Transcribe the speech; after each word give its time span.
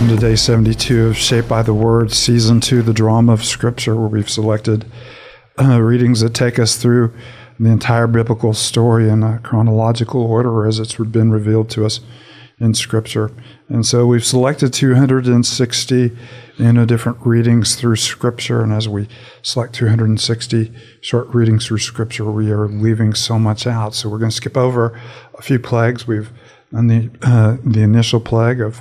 Welcome 0.00 0.16
to 0.16 0.26
day 0.28 0.34
72 0.34 1.08
of 1.08 1.18
Shaped 1.18 1.46
by 1.46 1.60
the 1.60 1.74
Word, 1.74 2.10
season 2.10 2.62
two, 2.62 2.80
the 2.80 2.94
drama 2.94 3.34
of 3.34 3.44
Scripture, 3.44 3.94
where 3.94 4.08
we've 4.08 4.30
selected 4.30 4.86
uh, 5.60 5.78
readings 5.78 6.20
that 6.20 6.32
take 6.32 6.58
us 6.58 6.78
through 6.78 7.12
the 7.58 7.68
entire 7.68 8.06
biblical 8.06 8.54
story 8.54 9.10
in 9.10 9.22
a 9.22 9.40
chronological 9.40 10.22
order 10.22 10.66
as 10.66 10.78
it's 10.78 10.94
been 10.94 11.30
revealed 11.30 11.68
to 11.72 11.84
us 11.84 12.00
in 12.58 12.72
Scripture. 12.72 13.30
And 13.68 13.84
so 13.84 14.06
we've 14.06 14.24
selected 14.24 14.72
260 14.72 16.16
you 16.56 16.72
know, 16.72 16.86
different 16.86 17.18
readings 17.20 17.76
through 17.76 17.96
Scripture. 17.96 18.62
And 18.62 18.72
as 18.72 18.88
we 18.88 19.06
select 19.42 19.74
260 19.74 20.72
short 21.02 21.28
readings 21.34 21.66
through 21.66 21.76
Scripture, 21.76 22.24
we 22.24 22.50
are 22.50 22.68
leaving 22.68 23.12
so 23.12 23.38
much 23.38 23.66
out. 23.66 23.94
So 23.94 24.08
we're 24.08 24.16
going 24.16 24.30
to 24.30 24.36
skip 24.36 24.56
over 24.56 24.98
a 25.34 25.42
few 25.42 25.58
plagues. 25.58 26.06
We've 26.06 26.30
done 26.72 26.86
the, 26.86 27.10
uh, 27.20 27.58
the 27.62 27.82
initial 27.82 28.20
plague 28.20 28.62
of 28.62 28.80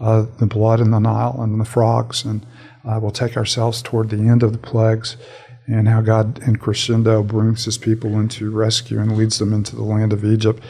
uh, 0.00 0.26
the 0.38 0.46
blood 0.46 0.80
in 0.80 0.90
the 0.90 0.98
Nile 0.98 1.36
and 1.40 1.60
the 1.60 1.64
frogs. 1.64 2.24
And 2.24 2.44
uh, 2.84 2.98
we'll 3.00 3.10
take 3.10 3.36
ourselves 3.36 3.82
toward 3.82 4.10
the 4.10 4.28
end 4.28 4.42
of 4.42 4.52
the 4.52 4.58
plagues 4.58 5.16
and 5.66 5.86
how 5.86 6.00
God 6.00 6.42
in 6.42 6.56
crescendo 6.56 7.22
brings 7.22 7.64
his 7.64 7.76
people 7.76 8.18
into 8.18 8.50
rescue 8.50 8.98
and 8.98 9.16
leads 9.16 9.38
them 9.38 9.52
into 9.52 9.76
the 9.76 9.82
land 9.82 10.12
of 10.12 10.24
Egypt. 10.24 10.62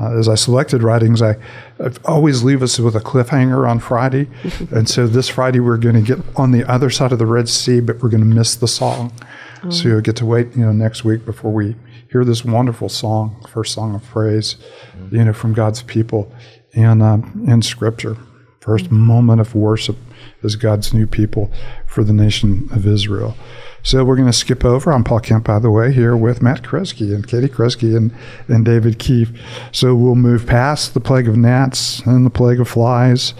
Uh, 0.00 0.18
as 0.18 0.28
I 0.30 0.34
selected 0.34 0.82
writings, 0.82 1.20
I, 1.20 1.32
I, 1.78 1.90
always 2.06 2.42
leave 2.42 2.62
us 2.62 2.78
with 2.78 2.96
a 2.96 3.00
cliffhanger 3.00 3.68
on 3.68 3.80
Friday. 3.80 4.28
and 4.74 4.88
so 4.88 5.06
this 5.06 5.28
Friday, 5.28 5.60
we're 5.60 5.76
going 5.76 6.02
to 6.02 6.16
get 6.16 6.24
on 6.36 6.52
the 6.52 6.64
other 6.64 6.88
side 6.88 7.12
of 7.12 7.18
the 7.18 7.26
Red 7.26 7.50
Sea, 7.50 7.80
but 7.80 8.02
we're 8.02 8.08
going 8.08 8.22
to 8.22 8.26
miss 8.26 8.54
the 8.54 8.66
song. 8.66 9.12
Mm. 9.60 9.72
So 9.74 9.88
you'll 9.88 10.00
get 10.00 10.16
to 10.16 10.26
wait, 10.26 10.56
you 10.56 10.64
know, 10.64 10.72
next 10.72 11.04
week 11.04 11.26
before 11.26 11.52
we 11.52 11.76
hear 12.10 12.24
this 12.24 12.46
wonderful 12.46 12.88
song, 12.88 13.44
first 13.46 13.74
song 13.74 13.94
of 13.94 14.02
praise, 14.04 14.56
mm. 14.96 15.12
you 15.12 15.22
know, 15.22 15.34
from 15.34 15.52
God's 15.52 15.82
people 15.82 16.32
in, 16.72 17.02
um, 17.02 17.44
in 17.46 17.60
Scripture. 17.60 18.16
First 18.60 18.90
moment 18.90 19.40
of 19.40 19.54
worship 19.54 19.96
as 20.42 20.56
God's 20.56 20.92
new 20.92 21.06
people 21.06 21.50
for 21.86 22.04
the 22.04 22.12
nation 22.12 22.68
of 22.72 22.86
Israel. 22.86 23.36
So 23.82 24.04
we're 24.04 24.16
going 24.16 24.28
to 24.28 24.32
skip 24.32 24.62
over. 24.62 24.92
I'm 24.92 25.04
Paul 25.04 25.20
Kemp, 25.20 25.46
by 25.46 25.58
the 25.58 25.70
way, 25.70 25.90
here 25.90 26.14
with 26.14 26.42
Matt 26.42 26.62
Kresge 26.62 27.14
and 27.14 27.26
Katie 27.26 27.48
Kresge 27.48 27.96
and, 27.96 28.14
and 28.46 28.62
David 28.62 28.98
Keefe. 28.98 29.32
So 29.72 29.94
we'll 29.94 30.16
move 30.16 30.46
past 30.46 30.92
the 30.92 31.00
plague 31.00 31.26
of 31.26 31.36
gnats 31.36 32.00
and 32.00 32.26
the 32.26 32.30
plague 32.30 32.60
of 32.60 32.68
flies 32.68 33.32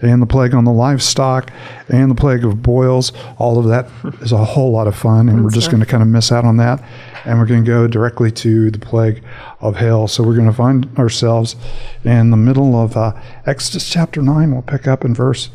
and 0.00 0.22
the 0.22 0.26
plague 0.26 0.54
on 0.54 0.64
the 0.64 0.72
livestock 0.72 1.50
and 1.88 2.12
the 2.12 2.14
plague 2.14 2.44
of 2.44 2.62
boils. 2.62 3.12
All 3.38 3.58
of 3.58 3.66
that 3.66 3.90
is 4.22 4.30
a 4.30 4.44
whole 4.44 4.70
lot 4.70 4.86
of 4.86 4.94
fun, 4.94 5.28
and 5.28 5.44
we're 5.44 5.50
just 5.50 5.68
going 5.68 5.80
to 5.80 5.86
kind 5.86 6.02
of 6.02 6.08
miss 6.08 6.30
out 6.30 6.44
on 6.44 6.58
that. 6.58 6.82
And 7.24 7.38
we're 7.40 7.46
going 7.46 7.64
to 7.64 7.68
go 7.68 7.88
directly 7.88 8.30
to 8.30 8.70
the 8.70 8.78
plague 8.78 9.24
of 9.60 9.76
hail. 9.76 10.06
So 10.06 10.22
we're 10.22 10.36
going 10.36 10.46
to 10.46 10.52
find 10.52 10.96
ourselves 10.96 11.56
in 12.04 12.30
the 12.30 12.36
middle 12.36 12.80
of 12.80 12.96
uh, 12.96 13.20
Exodus 13.46 13.90
chapter 13.90 14.22
9. 14.22 14.52
We'll 14.52 14.62
pick 14.62 14.86
up 14.86 15.04
in 15.04 15.12
verse 15.12 15.50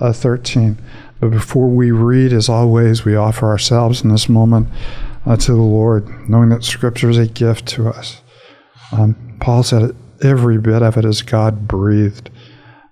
uh, 0.00 0.12
13. 0.12 0.78
But 1.20 1.30
before 1.30 1.68
we 1.68 1.90
read, 1.90 2.32
as 2.32 2.48
always, 2.48 3.04
we 3.04 3.16
offer 3.16 3.46
ourselves 3.46 4.02
in 4.02 4.10
this 4.10 4.28
moment 4.28 4.68
uh, 5.26 5.36
to 5.36 5.52
the 5.52 5.58
Lord, 5.58 6.08
knowing 6.28 6.48
that 6.50 6.64
Scripture 6.64 7.10
is 7.10 7.18
a 7.18 7.26
gift 7.26 7.66
to 7.68 7.88
us. 7.88 8.22
Um, 8.92 9.36
Paul 9.40 9.62
said 9.62 9.94
every 10.22 10.58
bit 10.58 10.82
of 10.82 10.96
it 10.96 11.04
is 11.04 11.22
God 11.22 11.68
breathed, 11.68 12.30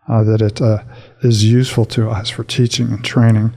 uh, 0.08 0.22
that 0.24 0.42
it 0.42 0.60
uh, 0.60 0.82
is 1.22 1.44
useful 1.44 1.84
to 1.86 2.10
us 2.10 2.30
for 2.30 2.44
teaching 2.44 2.88
and 2.88 3.04
training 3.04 3.56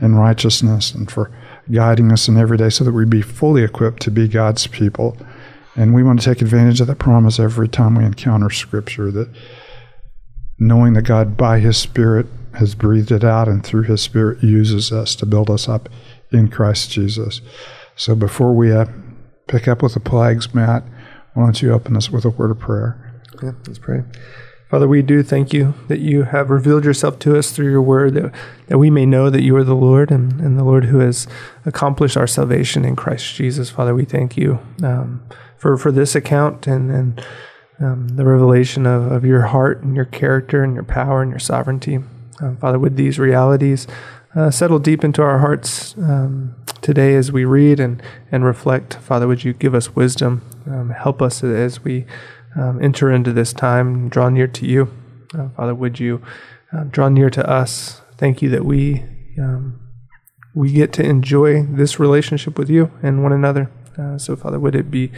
in 0.00 0.14
righteousness 0.14 0.94
and 0.94 1.10
for 1.10 1.30
guiding 1.70 2.12
us 2.12 2.28
in 2.28 2.36
every 2.36 2.56
day 2.56 2.70
so 2.70 2.84
that 2.84 2.92
we 2.92 3.04
be 3.04 3.22
fully 3.22 3.62
equipped 3.62 4.02
to 4.02 4.10
be 4.10 4.28
God's 4.28 4.66
people. 4.66 5.16
And 5.76 5.94
we 5.94 6.02
want 6.02 6.20
to 6.20 6.24
take 6.24 6.42
advantage 6.42 6.80
of 6.80 6.86
that 6.88 6.98
promise 6.98 7.38
every 7.38 7.68
time 7.68 7.94
we 7.94 8.04
encounter 8.04 8.50
Scripture 8.50 9.10
that 9.12 9.28
knowing 10.58 10.92
that 10.94 11.02
God, 11.02 11.36
by 11.36 11.58
His 11.58 11.76
Spirit, 11.76 12.26
has 12.54 12.74
breathed 12.74 13.12
it 13.12 13.24
out 13.24 13.48
and 13.48 13.64
through 13.64 13.82
his 13.82 14.00
spirit 14.00 14.42
uses 14.42 14.92
us 14.92 15.14
to 15.16 15.26
build 15.26 15.50
us 15.50 15.68
up 15.68 15.88
in 16.32 16.48
Christ 16.48 16.90
Jesus. 16.90 17.40
So 17.96 18.14
before 18.14 18.54
we 18.54 18.72
uh, 18.72 18.86
pick 19.46 19.68
up 19.68 19.82
with 19.82 19.94
the 19.94 20.00
plagues, 20.00 20.54
Matt, 20.54 20.84
why 21.34 21.44
don't 21.44 21.62
you 21.62 21.72
open 21.72 21.96
us 21.96 22.10
with 22.10 22.24
a 22.24 22.30
word 22.30 22.50
of 22.50 22.58
prayer? 22.58 23.22
Yeah, 23.42 23.52
let's 23.66 23.78
pray. 23.78 24.02
Father, 24.70 24.86
we 24.86 25.02
do 25.02 25.24
thank 25.24 25.52
you 25.52 25.74
that 25.88 25.98
you 25.98 26.22
have 26.22 26.48
revealed 26.48 26.84
yourself 26.84 27.18
to 27.20 27.36
us 27.36 27.50
through 27.50 27.70
your 27.70 27.82
word, 27.82 28.14
that, 28.14 28.32
that 28.68 28.78
we 28.78 28.88
may 28.88 29.04
know 29.04 29.28
that 29.28 29.42
you 29.42 29.56
are 29.56 29.64
the 29.64 29.74
Lord 29.74 30.12
and, 30.12 30.40
and 30.40 30.56
the 30.56 30.62
Lord 30.62 30.84
who 30.84 31.00
has 31.00 31.26
accomplished 31.66 32.16
our 32.16 32.28
salvation 32.28 32.84
in 32.84 32.94
Christ 32.94 33.34
Jesus. 33.34 33.68
Father, 33.68 33.96
we 33.96 34.04
thank 34.04 34.36
you 34.36 34.60
um, 34.82 35.26
for, 35.56 35.76
for 35.76 35.90
this 35.90 36.14
account 36.14 36.68
and, 36.68 36.88
and 36.88 37.26
um, 37.80 38.08
the 38.10 38.24
revelation 38.24 38.86
of, 38.86 39.10
of 39.10 39.24
your 39.24 39.42
heart 39.42 39.82
and 39.82 39.96
your 39.96 40.04
character 40.04 40.62
and 40.62 40.74
your 40.74 40.84
power 40.84 41.20
and 41.20 41.32
your 41.32 41.40
sovereignty. 41.40 41.98
Um, 42.40 42.56
Father, 42.56 42.78
would 42.78 42.96
these 42.96 43.18
realities 43.18 43.86
uh, 44.34 44.50
settle 44.50 44.78
deep 44.78 45.04
into 45.04 45.22
our 45.22 45.38
hearts 45.38 45.94
um, 45.98 46.54
today 46.80 47.14
as 47.14 47.32
we 47.32 47.44
read 47.44 47.80
and, 47.80 48.02
and 48.30 48.44
reflect? 48.44 48.94
Father, 48.94 49.26
would 49.26 49.44
you 49.44 49.52
give 49.52 49.74
us 49.74 49.94
wisdom? 49.94 50.42
Um, 50.66 50.90
help 50.90 51.20
us 51.20 51.42
as 51.42 51.82
we 51.82 52.06
um, 52.56 52.82
enter 52.82 53.10
into 53.10 53.32
this 53.32 53.52
time, 53.52 54.08
draw 54.08 54.28
near 54.28 54.46
to 54.46 54.66
you. 54.66 54.90
Uh, 55.36 55.48
Father, 55.50 55.74
would 55.74 56.00
you 56.00 56.22
uh, 56.72 56.84
draw 56.84 57.08
near 57.08 57.30
to 57.30 57.48
us? 57.48 58.00
Thank 58.16 58.42
you 58.42 58.48
that 58.50 58.64
we 58.64 59.04
um, 59.38 59.80
we 60.54 60.72
get 60.72 60.92
to 60.94 61.04
enjoy 61.04 61.62
this 61.62 62.00
relationship 62.00 62.58
with 62.58 62.68
you 62.68 62.90
and 63.02 63.22
one 63.22 63.32
another. 63.32 63.70
Uh, 63.96 64.18
so, 64.18 64.34
Father, 64.34 64.58
would 64.58 64.74
it 64.74 64.90
be 64.90 65.12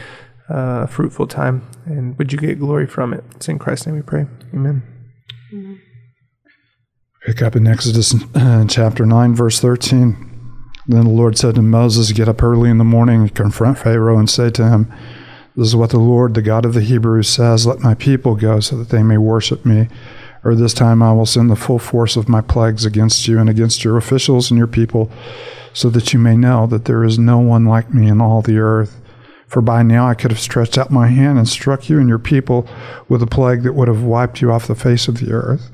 uh, 0.50 0.82
a 0.84 0.86
fruitful 0.86 1.26
time, 1.26 1.66
and 1.86 2.16
would 2.18 2.32
you 2.32 2.38
get 2.38 2.58
glory 2.58 2.86
from 2.86 3.14
it? 3.14 3.24
It's 3.34 3.48
in 3.48 3.58
Christ's 3.58 3.86
name 3.86 3.96
we 3.96 4.02
pray. 4.02 4.26
Amen. 4.52 4.82
Mm-hmm. 5.52 5.74
Pick 7.24 7.40
up 7.40 7.54
in 7.54 7.68
Exodus 7.68 8.16
uh, 8.34 8.64
chapter 8.68 9.06
9, 9.06 9.32
verse 9.32 9.60
13. 9.60 10.28
Then 10.88 11.04
the 11.04 11.10
Lord 11.10 11.38
said 11.38 11.54
to 11.54 11.62
Moses, 11.62 12.10
Get 12.10 12.28
up 12.28 12.42
early 12.42 12.68
in 12.68 12.78
the 12.78 12.84
morning 12.84 13.20
and 13.20 13.32
confront 13.34 13.78
Pharaoh 13.78 14.18
and 14.18 14.28
say 14.28 14.50
to 14.50 14.68
him, 14.68 14.92
This 15.54 15.68
is 15.68 15.76
what 15.76 15.90
the 15.90 16.00
Lord, 16.00 16.34
the 16.34 16.42
God 16.42 16.64
of 16.64 16.74
the 16.74 16.80
Hebrews, 16.80 17.28
says 17.28 17.64
Let 17.64 17.78
my 17.78 17.94
people 17.94 18.34
go 18.34 18.58
so 18.58 18.76
that 18.76 18.88
they 18.88 19.04
may 19.04 19.18
worship 19.18 19.64
me. 19.64 19.86
Or 20.42 20.56
this 20.56 20.74
time 20.74 21.00
I 21.00 21.12
will 21.12 21.24
send 21.24 21.48
the 21.48 21.54
full 21.54 21.78
force 21.78 22.16
of 22.16 22.28
my 22.28 22.40
plagues 22.40 22.84
against 22.84 23.28
you 23.28 23.38
and 23.38 23.48
against 23.48 23.84
your 23.84 23.96
officials 23.96 24.50
and 24.50 24.58
your 24.58 24.66
people, 24.66 25.08
so 25.72 25.90
that 25.90 26.12
you 26.12 26.18
may 26.18 26.36
know 26.36 26.66
that 26.66 26.86
there 26.86 27.04
is 27.04 27.20
no 27.20 27.38
one 27.38 27.64
like 27.64 27.94
me 27.94 28.08
in 28.08 28.20
all 28.20 28.42
the 28.42 28.58
earth. 28.58 29.00
For 29.46 29.62
by 29.62 29.84
now 29.84 30.08
I 30.08 30.14
could 30.14 30.32
have 30.32 30.40
stretched 30.40 30.76
out 30.76 30.90
my 30.90 31.06
hand 31.06 31.38
and 31.38 31.48
struck 31.48 31.88
you 31.88 32.00
and 32.00 32.08
your 32.08 32.18
people 32.18 32.68
with 33.08 33.22
a 33.22 33.28
plague 33.28 33.62
that 33.62 33.74
would 33.74 33.86
have 33.86 34.02
wiped 34.02 34.40
you 34.40 34.50
off 34.50 34.66
the 34.66 34.74
face 34.74 35.06
of 35.06 35.20
the 35.20 35.30
earth. 35.30 35.70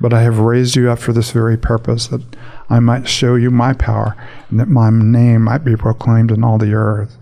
But 0.00 0.12
I 0.12 0.22
have 0.22 0.38
raised 0.38 0.76
you 0.76 0.90
up 0.90 0.98
for 0.98 1.12
this 1.12 1.30
very 1.30 1.56
purpose, 1.56 2.08
that 2.08 2.22
I 2.68 2.80
might 2.80 3.08
show 3.08 3.34
you 3.34 3.50
my 3.50 3.72
power, 3.72 4.16
and 4.50 4.60
that 4.60 4.68
my 4.68 4.90
name 4.90 5.42
might 5.42 5.64
be 5.64 5.76
proclaimed 5.76 6.30
in 6.30 6.44
all 6.44 6.58
the 6.58 6.74
earth. 6.74 7.16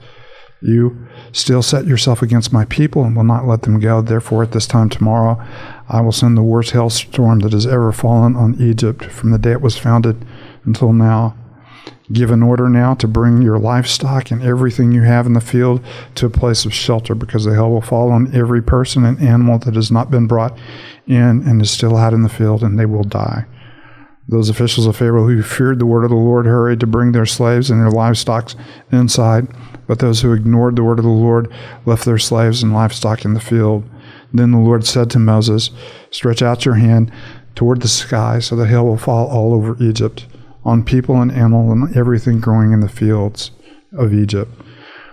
You 0.60 1.06
still 1.30 1.62
set 1.62 1.86
yourself 1.86 2.22
against 2.22 2.52
my 2.52 2.64
people 2.64 3.04
and 3.04 3.14
will 3.14 3.24
not 3.24 3.46
let 3.46 3.62
them 3.62 3.78
go. 3.80 4.00
Therefore, 4.00 4.42
at 4.42 4.52
this 4.52 4.66
time 4.66 4.88
tomorrow, 4.88 5.42
I 5.88 6.00
will 6.00 6.10
send 6.10 6.36
the 6.36 6.42
worst 6.42 6.70
hailstorm 6.70 7.40
that 7.40 7.52
has 7.52 7.66
ever 7.66 7.92
fallen 7.92 8.34
on 8.34 8.56
Egypt 8.58 9.04
from 9.04 9.30
the 9.30 9.38
day 9.38 9.52
it 9.52 9.60
was 9.60 9.76
founded 9.76 10.24
until 10.64 10.92
now. 10.92 11.36
Give 12.12 12.30
an 12.30 12.42
order 12.42 12.68
now 12.68 12.94
to 12.94 13.08
bring 13.08 13.40
your 13.40 13.58
livestock 13.58 14.30
and 14.30 14.42
everything 14.42 14.92
you 14.92 15.02
have 15.02 15.24
in 15.24 15.32
the 15.32 15.40
field 15.40 15.82
to 16.16 16.26
a 16.26 16.30
place 16.30 16.66
of 16.66 16.74
shelter, 16.74 17.14
because 17.14 17.44
the 17.44 17.54
hail 17.54 17.70
will 17.70 17.80
fall 17.80 18.12
on 18.12 18.34
every 18.34 18.62
person 18.62 19.04
and 19.04 19.18
animal 19.20 19.58
that 19.60 19.74
has 19.74 19.90
not 19.90 20.10
been 20.10 20.26
brought 20.26 20.56
in 21.06 21.42
and 21.48 21.62
is 21.62 21.70
still 21.70 21.96
out 21.96 22.12
in 22.12 22.22
the 22.22 22.28
field, 22.28 22.62
and 22.62 22.78
they 22.78 22.84
will 22.84 23.04
die. 23.04 23.46
Those 24.28 24.48
officials 24.48 24.86
of 24.86 24.96
Pharaoh 24.96 25.26
who 25.26 25.42
feared 25.42 25.78
the 25.78 25.86
word 25.86 26.04
of 26.04 26.10
the 26.10 26.16
Lord 26.16 26.46
hurried 26.46 26.80
to 26.80 26.86
bring 26.86 27.12
their 27.12 27.26
slaves 27.26 27.70
and 27.70 27.80
their 27.80 27.90
livestock 27.90 28.52
inside, 28.90 29.48
but 29.86 29.98
those 29.98 30.20
who 30.20 30.32
ignored 30.32 30.76
the 30.76 30.84
word 30.84 30.98
of 30.98 31.04
the 31.04 31.10
Lord 31.10 31.52
left 31.86 32.04
their 32.04 32.18
slaves 32.18 32.62
and 32.62 32.72
livestock 32.72 33.24
in 33.24 33.34
the 33.34 33.40
field. 33.40 33.88
Then 34.32 34.50
the 34.50 34.58
Lord 34.58 34.86
said 34.86 35.10
to 35.10 35.18
Moses, 35.18 35.70
Stretch 36.10 36.42
out 36.42 36.64
your 36.64 36.74
hand 36.74 37.12
toward 37.54 37.82
the 37.82 37.88
sky 37.88 38.40
so 38.40 38.56
the 38.56 38.66
hail 38.66 38.84
will 38.86 38.96
fall 38.96 39.26
all 39.26 39.54
over 39.54 39.76
Egypt, 39.82 40.26
on 40.64 40.84
people 40.84 41.20
and 41.20 41.30
animal 41.30 41.72
and 41.72 41.96
everything 41.96 42.40
growing 42.40 42.72
in 42.72 42.80
the 42.80 42.88
fields 42.88 43.50
of 43.96 44.14
Egypt. 44.14 44.50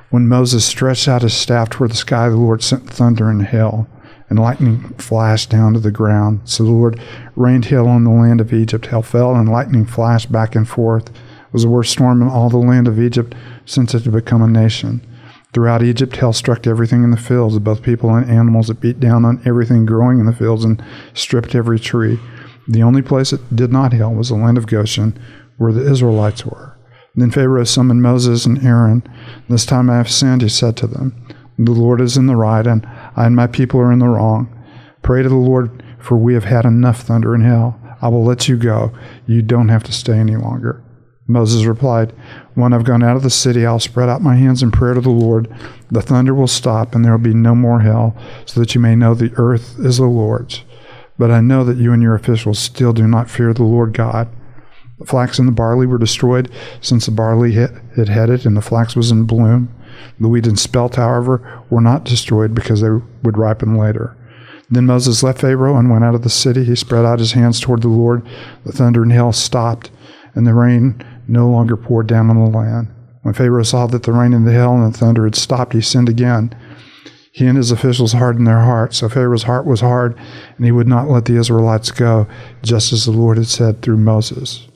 When 0.09 0.27
Moses 0.27 0.65
stretched 0.65 1.07
out 1.07 1.21
his 1.21 1.33
staff 1.33 1.69
toward 1.69 1.91
the 1.91 1.95
sky, 1.95 2.29
the 2.29 2.35
Lord 2.35 2.63
sent 2.63 2.89
thunder 2.89 3.29
and 3.29 3.45
hail 3.45 3.87
and 4.31 4.39
lightning 4.39 4.79
flashed 4.97 5.49
down 5.49 5.73
to 5.73 5.79
the 5.81 5.91
ground. 5.91 6.39
So 6.45 6.63
the 6.63 6.71
Lord 6.71 7.01
rained 7.35 7.65
hail 7.65 7.85
on 7.85 8.05
the 8.05 8.09
land 8.09 8.39
of 8.39 8.53
Egypt. 8.53 8.85
Hail 8.85 9.01
fell, 9.01 9.35
and 9.35 9.49
lightning 9.49 9.85
flashed 9.85 10.31
back 10.31 10.55
and 10.55 10.65
forth. 10.65 11.09
It 11.09 11.53
was 11.53 11.63
the 11.63 11.69
worst 11.69 11.91
storm 11.91 12.21
in 12.21 12.29
all 12.29 12.49
the 12.49 12.55
land 12.55 12.87
of 12.87 12.97
Egypt 12.97 13.35
since 13.65 13.93
it 13.93 14.05
had 14.05 14.13
become 14.13 14.41
a 14.41 14.47
nation. 14.47 15.05
Throughout 15.51 15.83
Egypt, 15.83 16.15
hail 16.15 16.31
struck 16.31 16.65
everything 16.65 17.03
in 17.03 17.11
the 17.11 17.17
fields, 17.17 17.59
both 17.59 17.83
people 17.83 18.15
and 18.15 18.31
animals. 18.31 18.69
It 18.69 18.79
beat 18.79 19.01
down 19.01 19.25
on 19.25 19.41
everything 19.45 19.85
growing 19.85 20.21
in 20.21 20.27
the 20.27 20.33
fields 20.33 20.63
and 20.63 20.81
stripped 21.13 21.53
every 21.53 21.77
tree. 21.77 22.17
The 22.67 22.83
only 22.83 23.01
place 23.01 23.33
it 23.33 23.55
did 23.55 23.71
not 23.71 23.93
hail 23.93 24.13
was 24.13 24.29
the 24.29 24.35
land 24.35 24.57
of 24.57 24.67
Goshen, 24.67 25.17
where 25.57 25.73
the 25.73 25.89
Israelites 25.89 26.45
were. 26.45 26.77
Then 27.15 27.31
Pharaoh 27.31 27.63
summoned 27.65 28.01
Moses 28.01 28.45
and 28.45 28.63
Aaron. 28.65 29.03
This 29.49 29.65
time 29.65 29.89
I 29.89 29.97
have 29.97 30.09
sinned, 30.09 30.41
he 30.41 30.49
said 30.49 30.77
to 30.77 30.87
them. 30.87 31.15
The 31.57 31.71
Lord 31.71 31.99
is 32.01 32.17
in 32.17 32.27
the 32.27 32.35
right, 32.35 32.65
and 32.65 32.85
I 33.15 33.25
and 33.25 33.35
my 33.35 33.47
people 33.47 33.79
are 33.81 33.91
in 33.91 33.99
the 33.99 34.07
wrong. 34.07 34.47
Pray 35.01 35.21
to 35.21 35.29
the 35.29 35.35
Lord, 35.35 35.83
for 35.99 36.15
we 36.15 36.33
have 36.33 36.45
had 36.45 36.65
enough 36.65 37.01
thunder 37.01 37.35
and 37.35 37.43
hail. 37.43 37.79
I 38.01 38.07
will 38.07 38.23
let 38.23 38.47
you 38.47 38.57
go. 38.57 38.93
You 39.27 39.41
don't 39.41 39.69
have 39.69 39.83
to 39.83 39.91
stay 39.91 40.17
any 40.17 40.35
longer. 40.35 40.81
Moses 41.27 41.65
replied, 41.65 42.13
When 42.55 42.73
I've 42.73 42.83
gone 42.83 43.03
out 43.03 43.15
of 43.15 43.23
the 43.23 43.29
city, 43.29 43.65
I'll 43.65 43.79
spread 43.79 44.09
out 44.09 44.21
my 44.21 44.35
hands 44.35 44.63
in 44.63 44.71
prayer 44.71 44.93
to 44.93 45.01
the 45.01 45.09
Lord. 45.09 45.53
The 45.91 46.01
thunder 46.01 46.33
will 46.33 46.47
stop, 46.47 46.95
and 46.95 47.05
there 47.05 47.11
will 47.11 47.19
be 47.19 47.33
no 47.33 47.55
more 47.55 47.81
hail, 47.81 48.15
so 48.45 48.59
that 48.59 48.73
you 48.73 48.81
may 48.81 48.95
know 48.95 49.13
the 49.13 49.33
earth 49.35 49.75
is 49.79 49.97
the 49.97 50.05
Lord's. 50.05 50.63
But 51.21 51.29
I 51.29 51.39
know 51.39 51.63
that 51.65 51.77
you 51.77 51.93
and 51.93 52.01
your 52.01 52.15
officials 52.15 52.57
still 52.57 52.93
do 52.93 53.05
not 53.07 53.29
fear 53.29 53.53
the 53.53 53.61
Lord 53.61 53.93
God. 53.93 54.27
The 54.97 55.05
flax 55.05 55.37
and 55.37 55.47
the 55.47 55.51
barley 55.51 55.85
were 55.85 55.99
destroyed, 55.99 56.49
since 56.81 57.05
the 57.05 57.11
barley 57.11 57.51
had 57.51 58.09
headed 58.09 58.43
and 58.43 58.57
the 58.57 58.61
flax 58.63 58.95
was 58.95 59.11
in 59.11 59.25
bloom. 59.25 59.71
The 60.19 60.27
wheat 60.27 60.47
and 60.47 60.57
spelt, 60.57 60.95
however, 60.95 61.63
were 61.69 61.79
not 61.79 62.05
destroyed 62.05 62.55
because 62.55 62.81
they 62.81 62.89
would 62.89 63.37
ripen 63.37 63.77
later. 63.77 64.17
Then 64.71 64.87
Moses 64.87 65.21
left 65.21 65.41
Pharaoh 65.41 65.77
and 65.77 65.91
went 65.91 66.03
out 66.03 66.15
of 66.15 66.23
the 66.23 66.29
city. 66.31 66.63
He 66.63 66.75
spread 66.75 67.05
out 67.05 67.19
his 67.19 67.33
hands 67.33 67.59
toward 67.59 67.83
the 67.83 67.87
Lord. 67.87 68.27
The 68.65 68.71
thunder 68.71 69.03
and 69.03 69.11
hail 69.11 69.31
stopped, 69.31 69.91
and 70.33 70.47
the 70.47 70.55
rain 70.55 71.05
no 71.27 71.47
longer 71.47 71.77
poured 71.77 72.07
down 72.07 72.31
on 72.31 72.43
the 72.43 72.57
land. 72.57 72.87
When 73.21 73.35
Pharaoh 73.35 73.61
saw 73.61 73.85
that 73.85 74.01
the 74.01 74.11
rain 74.11 74.33
and 74.33 74.47
the 74.47 74.53
hail 74.53 74.73
and 74.73 74.91
the 74.91 74.97
thunder 74.97 75.25
had 75.25 75.35
stopped, 75.35 75.73
he 75.73 75.81
sinned 75.81 76.09
again. 76.09 76.55
He 77.31 77.47
and 77.47 77.57
his 77.57 77.71
officials 77.71 78.13
hardened 78.13 78.45
their 78.45 78.61
hearts. 78.61 78.97
So 78.97 79.09
Pharaoh's 79.09 79.43
heart 79.43 79.65
was 79.65 79.79
hard, 79.81 80.17
and 80.57 80.65
he 80.65 80.71
would 80.71 80.87
not 80.87 81.09
let 81.09 81.25
the 81.25 81.37
Israelites 81.37 81.91
go, 81.91 82.27
just 82.61 82.91
as 82.91 83.05
the 83.05 83.11
Lord 83.11 83.37
had 83.37 83.47
said 83.47 83.81
through 83.81 83.97
Moses. 83.97 84.67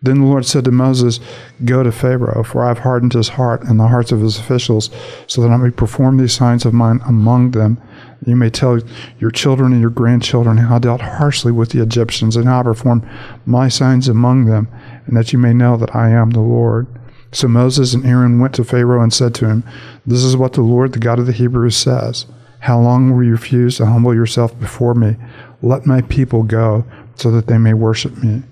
Then 0.00 0.20
the 0.20 0.26
Lord 0.26 0.46
said 0.46 0.64
to 0.64 0.70
Moses, 0.70 1.18
Go 1.64 1.82
to 1.82 1.90
Pharaoh, 1.90 2.44
for 2.44 2.64
I 2.64 2.68
have 2.68 2.78
hardened 2.78 3.12
his 3.12 3.30
heart 3.30 3.64
and 3.64 3.80
the 3.80 3.88
hearts 3.88 4.12
of 4.12 4.20
his 4.20 4.38
officials, 4.38 4.90
so 5.26 5.42
that 5.42 5.50
I 5.50 5.56
may 5.56 5.70
perform 5.70 6.16
these 6.16 6.32
signs 6.32 6.64
of 6.64 6.72
mine 6.72 7.00
among 7.04 7.50
them. 7.50 7.82
You 8.24 8.36
may 8.36 8.48
tell 8.48 8.78
your 9.18 9.30
children 9.30 9.72
and 9.72 9.80
your 9.80 9.90
grandchildren 9.90 10.56
how 10.56 10.76
I 10.76 10.78
dealt 10.78 11.00
harshly 11.00 11.50
with 11.50 11.70
the 11.70 11.82
Egyptians, 11.82 12.36
and 12.36 12.46
how 12.46 12.60
I 12.60 12.62
performed 12.62 13.08
my 13.44 13.68
signs 13.68 14.08
among 14.08 14.44
them, 14.44 14.68
and 15.06 15.16
that 15.16 15.32
you 15.32 15.38
may 15.38 15.52
know 15.52 15.76
that 15.76 15.94
I 15.94 16.10
am 16.10 16.30
the 16.30 16.40
Lord. 16.40 16.86
So 17.30 17.46
Moses 17.48 17.94
and 17.94 18.06
Aaron 18.06 18.40
went 18.40 18.54
to 18.54 18.64
Pharaoh 18.64 19.02
and 19.02 19.12
said 19.12 19.34
to 19.36 19.48
him, 19.48 19.64
This 20.06 20.24
is 20.24 20.36
what 20.36 20.54
the 20.54 20.62
Lord, 20.62 20.92
the 20.92 20.98
God 20.98 21.18
of 21.18 21.26
the 21.26 21.32
Hebrews, 21.32 21.76
says. 21.76 22.26
How 22.60 22.80
long 22.80 23.10
will 23.14 23.24
you 23.24 23.32
refuse 23.32 23.76
to 23.76 23.86
humble 23.86 24.14
yourself 24.14 24.58
before 24.58 24.94
me? 24.94 25.16
Let 25.62 25.86
my 25.86 26.00
people 26.02 26.42
go, 26.42 26.84
so 27.14 27.30
that 27.30 27.46
they 27.46 27.58
may 27.58 27.74
worship 27.74 28.16
me. 28.22 28.42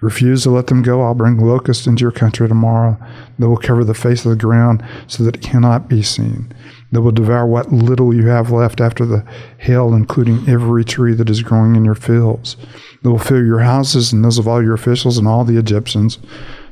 Refuse 0.00 0.44
to 0.44 0.50
let 0.50 0.68
them 0.68 0.82
go, 0.82 1.02
I'll 1.02 1.14
bring 1.14 1.38
locusts 1.38 1.88
into 1.88 2.02
your 2.02 2.12
country 2.12 2.46
tomorrow. 2.46 2.96
They 3.36 3.46
will 3.46 3.56
cover 3.56 3.82
the 3.82 3.94
face 3.94 4.24
of 4.24 4.30
the 4.30 4.36
ground 4.36 4.84
so 5.08 5.24
that 5.24 5.36
it 5.36 5.42
cannot 5.42 5.88
be 5.88 6.02
seen. 6.02 6.52
They 6.92 7.00
will 7.00 7.10
devour 7.10 7.46
what 7.46 7.72
little 7.72 8.14
you 8.14 8.28
have 8.28 8.52
left 8.52 8.80
after 8.80 9.04
the 9.04 9.26
hail, 9.58 9.94
including 9.94 10.48
every 10.48 10.84
tree 10.84 11.14
that 11.14 11.28
is 11.28 11.42
growing 11.42 11.74
in 11.74 11.84
your 11.84 11.96
fields. 11.96 12.56
They 13.02 13.10
will 13.10 13.18
fill 13.18 13.44
your 13.44 13.60
houses 13.60 14.12
and 14.12 14.24
those 14.24 14.38
of 14.38 14.46
all 14.46 14.62
your 14.62 14.74
officials 14.74 15.18
and 15.18 15.26
all 15.26 15.44
the 15.44 15.58
Egyptians, 15.58 16.18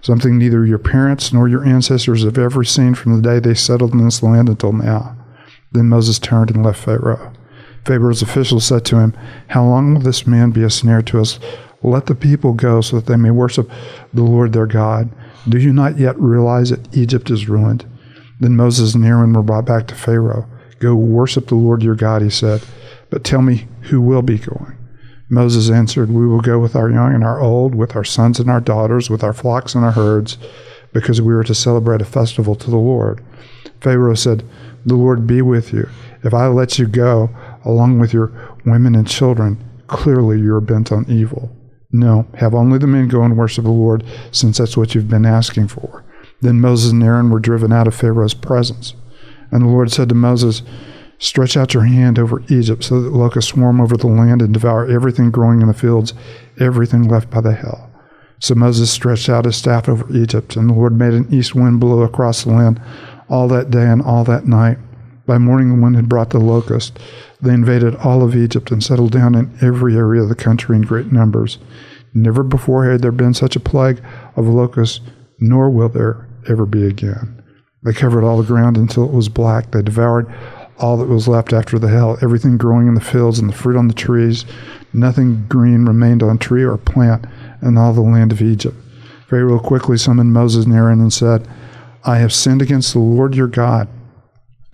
something 0.07 0.39
neither 0.39 0.65
your 0.65 0.79
parents 0.79 1.33
nor 1.33 1.49
your 1.49 1.65
ancestors 1.65 2.23
have 2.23 2.39
ever 2.39 2.63
seen 2.63 2.95
from 2.95 3.17
the 3.17 3.29
day 3.29 3.41
they 3.41 3.55
settled 3.55 3.93
in 3.93 4.05
this 4.05 4.23
land 4.23 4.49
until 4.49 4.71
now. 4.73 5.17
Then 5.73 5.89
Moses 5.89 6.21
turned 6.21 6.53
and 6.53 6.65
left 6.65 6.81
Pharaoh. 6.81 7.33
Pharaoh's 7.85 8.23
officials 8.23 8.65
said 8.65 8.85
to 8.85 9.01
him, 9.01 9.15
How 9.49 9.65
long 9.65 9.95
will 9.95 10.01
this 10.01 10.25
man 10.25 10.53
be 10.53 10.63
a 10.63 10.71
snare 10.71 11.03
to 11.03 11.21
us? 11.21 11.41
Let 11.83 12.07
the 12.07 12.15
people 12.15 12.53
go 12.53 12.83
so 12.83 12.97
that 13.01 13.07
they 13.07 13.17
may 13.17 13.33
worship 13.33 13.69
the 14.15 14.23
Lord 14.23 14.53
their 14.53 14.67
God. 14.67 15.11
Do 15.49 15.59
you 15.59 15.73
not 15.73 15.99
yet 15.99 16.17
realize 16.21 16.71
that 16.71 16.97
Egypt 16.97 17.29
is 17.29 17.49
ruined? 17.49 17.85
Then 18.39 18.55
Moses 18.55 18.95
and 18.95 19.05
Aaron 19.05 19.33
were 19.33 19.43
brought 19.43 19.67
back 19.67 19.89
to 19.89 19.97
Pharaoh. 19.97 20.49
Go 20.79 20.95
worship 20.95 21.49
the 21.49 21.57
Lord 21.57 21.83
your 21.83 21.97
God, 21.97 22.23
he 22.23 22.31
said. 22.31 22.63
But 23.11 23.25
tell 23.25 23.43
me 23.43 23.67
who 23.83 24.01
will 24.01 24.23
be 24.23 24.39
going. 24.39 24.77
Moses 25.29 25.71
answered, 25.71 26.11
We 26.11 26.27
will 26.27 26.41
go 26.41 26.59
with 26.59 26.77
our 26.77 26.91
young 26.91 27.15
and 27.15 27.25
our 27.25 27.41
old, 27.41 27.75
with 27.75 27.97
our 27.97 28.05
sons 28.05 28.39
and 28.39 28.49
our 28.49 28.61
daughters, 28.61 29.11
with 29.11 29.25
our 29.25 29.33
flocks 29.33 29.75
and 29.75 29.85
our 29.85 29.93
herds, 29.93 30.39
because 30.93 31.21
we 31.21 31.35
are 31.35 31.43
to 31.43 31.55
celebrate 31.55 32.01
a 32.01 32.05
festival 32.07 32.55
to 32.55 32.71
the 32.71 32.77
Lord. 32.77 33.25
Pharaoh 33.81 34.15
said, 34.15 34.45
The 34.85 34.95
Lord 34.95 35.27
be 35.27 35.43
with 35.43 35.73
you. 35.73 35.89
If 36.23 36.33
I 36.33 36.47
let 36.47 36.79
you 36.79 36.87
go, 36.87 37.31
along 37.65 37.99
with 37.99 38.13
your 38.13 38.33
women 38.65 38.95
and 38.95 39.07
children, 39.07 39.59
clearly 39.89 40.41
you 40.41 40.55
are 40.55 40.61
bent 40.61 40.93
on 40.93 41.05
evil. 41.09 41.51
No, 41.93 42.27
have 42.35 42.55
only 42.55 42.79
the 42.79 42.87
men 42.87 43.09
go 43.09 43.23
and 43.23 43.37
worship 43.37 43.65
the 43.65 43.71
Lord, 43.71 44.05
since 44.31 44.59
that's 44.59 44.77
what 44.77 44.95
you've 44.95 45.09
been 45.09 45.27
asking 45.27 45.69
for. 45.69 46.05
Then 46.41 46.61
Moses 46.61 46.93
and 46.93 47.03
Aaron 47.03 47.31
were 47.31 47.41
driven 47.41 47.73
out 47.73 47.87
of 47.87 47.95
Pharaoh's 47.95 48.35
presence. 48.35 48.95
And 49.51 49.63
the 49.63 49.69
Lord 49.69 49.91
said 49.91 50.09
to 50.11 50.15
Moses, 50.15 50.63
Stretch 51.19 51.57
out 51.57 51.75
your 51.75 51.85
hand 51.85 52.19
over 52.19 52.43
Egypt, 52.49 52.85
so 52.85 53.01
that 53.01 53.13
locusts 53.13 53.51
swarm 53.51 53.81
over 53.81 53.97
the 53.97 54.07
land 54.07 54.43
and 54.43 54.53
devour 54.53 54.87
everything 54.87 55.31
growing 55.31 55.63
in 55.63 55.69
the 55.69 55.75
fields, 55.75 56.13
everything 56.61 57.09
left 57.09 57.31
by 57.31 57.41
the 57.41 57.55
hail. 57.55 57.91
So 58.39 58.55
Moses 58.55 58.91
stretched 58.91 59.29
out 59.29 59.47
his 59.47 59.57
staff 59.57 59.89
over 59.89 60.07
Egypt, 60.15 60.57
and 60.57 60.69
the 60.69 60.75
Lord 60.75 60.99
made 60.99 61.15
an 61.15 61.33
east 61.33 61.55
wind 61.55 61.81
blow 61.81 62.03
across 62.03 62.45
the 62.45 62.51
land 62.51 62.81
all 63.29 63.49
that 63.49 63.71
day 63.71 63.87
and 63.87 64.03
all 64.03 64.25
that 64.25 64.47
night. 64.47 64.79
By 65.25 65.39
morning, 65.39 65.71
the 65.71 65.83
wind 65.83 65.97
had 65.97 66.09
brought 66.09 66.31
the 66.31 66.39
locust. 66.39 66.99
They 67.41 67.53
invaded 67.53 67.97
all 67.97 68.23
of 68.23 68.37
Egypt 68.37 68.71
and 68.71 68.85
settled 68.85 69.13
down 69.13 69.35
in 69.35 69.57
every 69.61 69.97
area 69.97 70.23
of 70.23 70.29
the 70.29 70.35
country 70.35 70.77
in 70.77 70.83
great 70.83 71.11
numbers. 71.11 71.59
Never 72.15 72.43
before 72.43 72.91
had 72.91 73.03
there 73.03 73.13
been 73.13 73.35
such 73.35 73.57
a 73.57 73.61
plague 73.61 74.01
of 74.37 74.47
locusts, 74.47 75.01
nor 75.41 75.69
will 75.71 75.89
there 75.89 76.29
ever 76.49 76.65
be 76.65 76.87
again. 76.87 77.43
They 77.83 77.93
covered 77.93 78.25
all 78.25 78.39
the 78.39 78.47
ground 78.47 78.77
until 78.77 79.05
it 79.05 79.13
was 79.13 79.29
black. 79.29 79.71
They 79.71 79.83
devoured 79.83 80.33
all 80.79 80.97
that 80.99 81.09
was 81.09 81.29
left 81.29 81.53
after 81.53 81.79
the 81.79 81.89
hail, 81.89 82.19
everything 82.21 82.57
growing 82.57 82.87
in 82.87 82.95
the 82.95 83.01
fields 83.01 83.39
and 83.39 83.49
the 83.49 83.55
fruit 83.55 83.77
on 83.77 83.89
the 83.89 83.95
trees. 83.95 84.45
Nothing 84.93 85.47
green 85.49 85.85
remained 85.87 86.23
on 86.23 86.39
tree 86.39 86.63
or 86.63 86.77
plant 86.77 87.25
in 87.63 87.77
all 87.79 87.93
the 87.93 88.01
land 88.01 88.33
of 88.33 88.43
Egypt. 88.43 88.77
Pharaoh 89.29 89.59
quickly 89.59 89.97
summoned 89.97 90.33
Moses 90.33 90.67
and 90.67 90.75
Aaron 90.75 91.01
and 91.01 91.13
said, 91.13 91.49
I 92.05 92.19
have 92.19 92.33
sinned 92.33 92.63
against 92.63 92.93
the 92.93 93.01
Lord 93.01 93.35
your 93.35 93.49
God. 93.49 93.89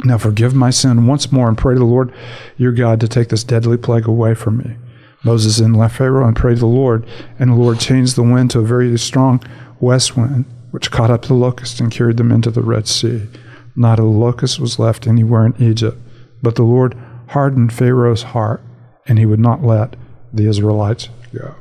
Now 0.04 0.18
forgive 0.18 0.54
my 0.54 0.70
sin 0.70 1.06
once 1.06 1.32
more 1.32 1.48
and 1.48 1.56
pray 1.56 1.74
to 1.74 1.78
the 1.78 1.86
Lord 1.86 2.12
your 2.56 2.72
God 2.72 3.00
to 3.00 3.08
take 3.08 3.28
this 3.28 3.44
deadly 3.44 3.76
plague 3.76 4.06
away 4.06 4.34
from 4.34 4.58
me. 4.58 4.76
Moses 5.24 5.58
then 5.58 5.74
left 5.74 5.96
Pharaoh 5.96 6.26
and 6.26 6.36
prayed 6.36 6.56
to 6.56 6.60
the 6.60 6.66
Lord, 6.66 7.06
and 7.38 7.50
the 7.50 7.54
Lord 7.54 7.78
changed 7.78 8.16
the 8.16 8.22
wind 8.22 8.50
to 8.50 8.58
a 8.58 8.64
very 8.64 8.96
strong 8.98 9.42
west 9.80 10.16
wind, 10.16 10.44
which 10.72 10.90
caught 10.90 11.10
up 11.10 11.22
the 11.22 11.34
locusts 11.34 11.78
and 11.78 11.92
carried 11.92 12.16
them 12.16 12.32
into 12.32 12.50
the 12.50 12.62
Red 12.62 12.88
Sea. 12.88 13.28
Not 13.74 13.98
a 13.98 14.04
locust 14.04 14.60
was 14.60 14.78
left 14.78 15.06
anywhere 15.06 15.46
in 15.46 15.54
Egypt, 15.58 15.98
but 16.42 16.56
the 16.56 16.62
Lord 16.62 16.96
hardened 17.28 17.72
Pharaoh's 17.72 18.22
heart, 18.22 18.62
and 19.06 19.18
he 19.18 19.26
would 19.26 19.40
not 19.40 19.62
let 19.62 19.96
the 20.32 20.46
Israelites 20.48 21.08
go. 21.34 21.54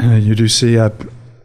Uh, 0.00 0.14
you 0.14 0.34
do 0.34 0.46
see 0.46 0.78
uh, 0.78 0.90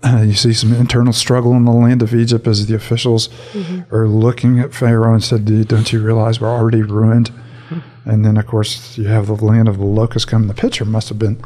uh, 0.03 0.21
you 0.21 0.33
see 0.33 0.53
some 0.53 0.73
internal 0.73 1.13
struggle 1.13 1.53
in 1.53 1.65
the 1.65 1.71
land 1.71 2.01
of 2.01 2.13
Egypt 2.13 2.45
as 2.45 2.67
the 2.67 2.75
officials 2.75 3.29
mm-hmm. 3.53 3.93
are 3.93 4.07
looking 4.07 4.59
at 4.59 4.73
Pharaoh 4.73 5.13
and 5.13 5.23
said, 5.23 5.45
"Don't 5.67 5.91
you 5.91 6.03
realize 6.03 6.39
we're 6.39 6.49
already 6.49 6.81
ruined?" 6.81 7.31
Mm-hmm. 7.69 8.09
And 8.09 8.25
then, 8.25 8.37
of 8.37 8.45
course, 8.45 8.97
you 8.97 9.05
have 9.05 9.27
the 9.27 9.33
land 9.33 9.67
of 9.67 9.77
the 9.77 9.85
locusts 9.85 10.29
come. 10.29 10.47
The 10.47 10.53
picture 10.53 10.85
must 10.85 11.09
have 11.09 11.17
been 11.17 11.41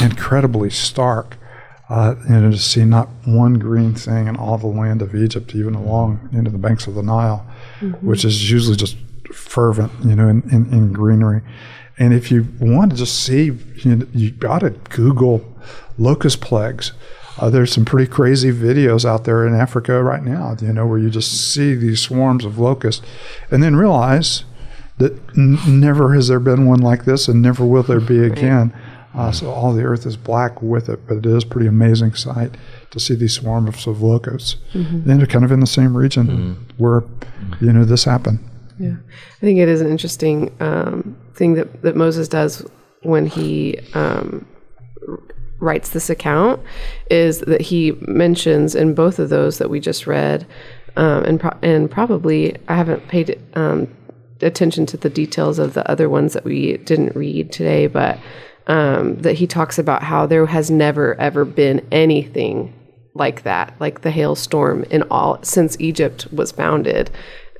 incredibly 0.00 0.68
stark. 0.68 1.36
Uh, 1.92 2.14
you 2.26 2.40
know, 2.40 2.50
to 2.50 2.58
see 2.58 2.86
not 2.86 3.06
one 3.26 3.58
green 3.58 3.94
thing 3.94 4.26
in 4.26 4.34
all 4.34 4.56
the 4.56 4.66
land 4.66 5.02
of 5.02 5.14
Egypt, 5.14 5.54
even 5.54 5.74
along 5.74 6.26
into 6.32 6.50
the 6.50 6.56
banks 6.56 6.86
of 6.86 6.94
the 6.94 7.02
Nile, 7.02 7.46
mm-hmm. 7.80 8.06
which 8.06 8.24
is 8.24 8.50
usually 8.50 8.76
just 8.76 8.96
fervent, 9.30 9.92
you 10.02 10.16
know, 10.16 10.26
in, 10.26 10.42
in, 10.50 10.72
in 10.72 10.94
greenery. 10.94 11.42
And 11.98 12.14
if 12.14 12.30
you 12.30 12.46
want 12.58 12.92
to 12.92 12.96
just 12.96 13.22
see, 13.22 13.52
you, 13.84 13.96
know, 13.96 14.06
you 14.14 14.30
got 14.30 14.60
to 14.60 14.70
Google 14.70 15.44
locust 15.98 16.40
plagues. 16.40 16.92
Uh, 17.38 17.50
there's 17.50 17.70
some 17.70 17.84
pretty 17.84 18.10
crazy 18.10 18.52
videos 18.52 19.04
out 19.04 19.24
there 19.24 19.46
in 19.46 19.54
Africa 19.54 20.02
right 20.02 20.24
now, 20.24 20.56
you 20.62 20.72
know, 20.72 20.86
where 20.86 20.98
you 20.98 21.10
just 21.10 21.52
see 21.52 21.74
these 21.74 22.00
swarms 22.00 22.46
of 22.46 22.58
locusts 22.58 23.04
and 23.50 23.62
then 23.62 23.76
realize 23.76 24.44
that 24.96 25.12
n- 25.36 25.58
never 25.66 26.14
has 26.14 26.28
there 26.28 26.40
been 26.40 26.64
one 26.64 26.80
like 26.80 27.04
this 27.04 27.28
and 27.28 27.42
never 27.42 27.66
will 27.66 27.82
there 27.82 28.00
be 28.00 28.24
again. 28.24 28.72
Uh, 29.14 29.30
so 29.30 29.50
all 29.50 29.72
the 29.74 29.82
earth 29.82 30.06
is 30.06 30.16
black 30.16 30.62
with 30.62 30.88
it, 30.88 31.06
but 31.06 31.18
it 31.18 31.26
is 31.26 31.44
a 31.44 31.46
pretty 31.46 31.66
amazing 31.66 32.14
sight 32.14 32.56
to 32.90 32.98
see 32.98 33.14
these 33.14 33.34
swarms 33.34 33.86
of 33.86 34.02
locusts. 34.02 34.56
Mm-hmm. 34.72 35.10
And 35.10 35.20
they're 35.20 35.26
kind 35.26 35.44
of 35.44 35.52
in 35.52 35.60
the 35.60 35.66
same 35.66 35.96
region 35.96 36.26
mm-hmm. 36.26 36.52
where, 36.82 37.04
you 37.60 37.72
know, 37.72 37.84
this 37.84 38.04
happened. 38.04 38.38
Yeah. 38.78 38.96
I 39.36 39.40
think 39.40 39.58
it 39.58 39.68
is 39.68 39.80
an 39.80 39.90
interesting 39.90 40.50
um, 40.60 41.16
thing 41.34 41.54
that, 41.54 41.82
that 41.82 41.94
Moses 41.94 42.26
does 42.26 42.66
when 43.02 43.26
he 43.26 43.78
um, 43.94 44.46
writes 45.60 45.90
this 45.90 46.10
account 46.10 46.60
is 47.10 47.40
that 47.40 47.60
he 47.60 47.92
mentions 48.02 48.74
in 48.74 48.94
both 48.94 49.18
of 49.18 49.28
those 49.28 49.58
that 49.58 49.70
we 49.70 49.78
just 49.78 50.06
read, 50.06 50.46
um, 50.96 51.24
and 51.24 51.40
pro- 51.40 51.58
and 51.62 51.90
probably 51.90 52.56
I 52.68 52.76
haven't 52.76 53.08
paid 53.08 53.38
um, 53.54 53.94
attention 54.40 54.86
to 54.86 54.96
the 54.96 55.10
details 55.10 55.58
of 55.58 55.74
the 55.74 55.88
other 55.90 56.08
ones 56.08 56.32
that 56.32 56.44
we 56.44 56.78
didn't 56.78 57.14
read 57.14 57.52
today, 57.52 57.86
but 57.86 58.18
um, 58.66 59.16
that 59.18 59.34
he 59.34 59.46
talks 59.46 59.78
about 59.78 60.02
how 60.02 60.26
there 60.26 60.46
has 60.46 60.70
never 60.70 61.18
ever 61.20 61.44
been 61.44 61.86
anything 61.90 62.74
like 63.14 63.42
that, 63.42 63.74
like 63.80 64.00
the 64.02 64.10
hailstorm 64.10 64.84
in 64.84 65.02
all 65.10 65.42
since 65.42 65.76
Egypt 65.80 66.26
was 66.32 66.52
founded. 66.52 67.10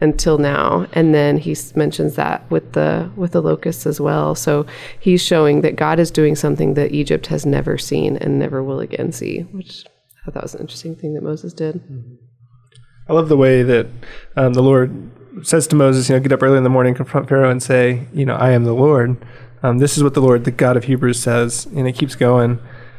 until 0.00 0.36
now 0.36 0.84
and 0.94 1.14
then 1.14 1.38
he 1.38 1.56
mentions 1.76 2.16
that 2.16 2.50
with 2.50 2.72
the 2.72 3.08
with 3.14 3.30
the 3.30 3.40
locusts 3.40 3.86
as 3.86 4.00
well 4.00 4.34
so 4.34 4.66
he's 4.98 5.22
showing 5.22 5.60
that 5.60 5.76
god 5.76 6.00
is 6.00 6.10
doing 6.10 6.34
something 6.34 6.74
that 6.74 6.90
egypt 6.90 7.28
has 7.28 7.46
never 7.46 7.78
seen 7.78 8.16
and 8.16 8.36
never 8.36 8.64
will 8.64 8.80
again 8.80 9.12
see 9.12 9.42
which 9.52 9.84
i 9.86 10.24
thought 10.24 10.34
that 10.34 10.42
was 10.42 10.54
an 10.54 10.60
interesting 10.60 10.96
thing 10.96 11.14
that 11.14 11.22
moses 11.22 11.52
did 11.52 11.80
I 13.08 13.14
love 13.14 13.28
the 13.28 13.36
way 13.36 13.62
that 13.62 13.88
um, 14.36 14.52
the 14.52 14.62
Lord 14.62 15.10
says 15.42 15.66
to 15.66 15.76
Moses, 15.76 16.08
you 16.08 16.14
know, 16.14 16.20
get 16.20 16.32
up 16.32 16.42
early 16.42 16.56
in 16.56 16.62
the 16.62 16.70
morning, 16.70 16.94
confront 16.94 17.28
Pharaoh, 17.28 17.50
and 17.50 17.62
say, 17.62 18.06
you 18.12 18.24
know, 18.24 18.36
I 18.36 18.50
am 18.52 18.64
the 18.64 18.74
Lord. 18.74 19.16
Um, 19.62 19.78
this 19.78 19.96
is 19.96 20.02
what 20.02 20.14
the 20.14 20.20
Lord, 20.20 20.44
the 20.44 20.50
God 20.50 20.76
of 20.76 20.84
Hebrews, 20.84 21.20
says, 21.20 21.66
and 21.66 21.86
it 21.86 21.92
keeps 21.92 22.14
going. 22.14 22.58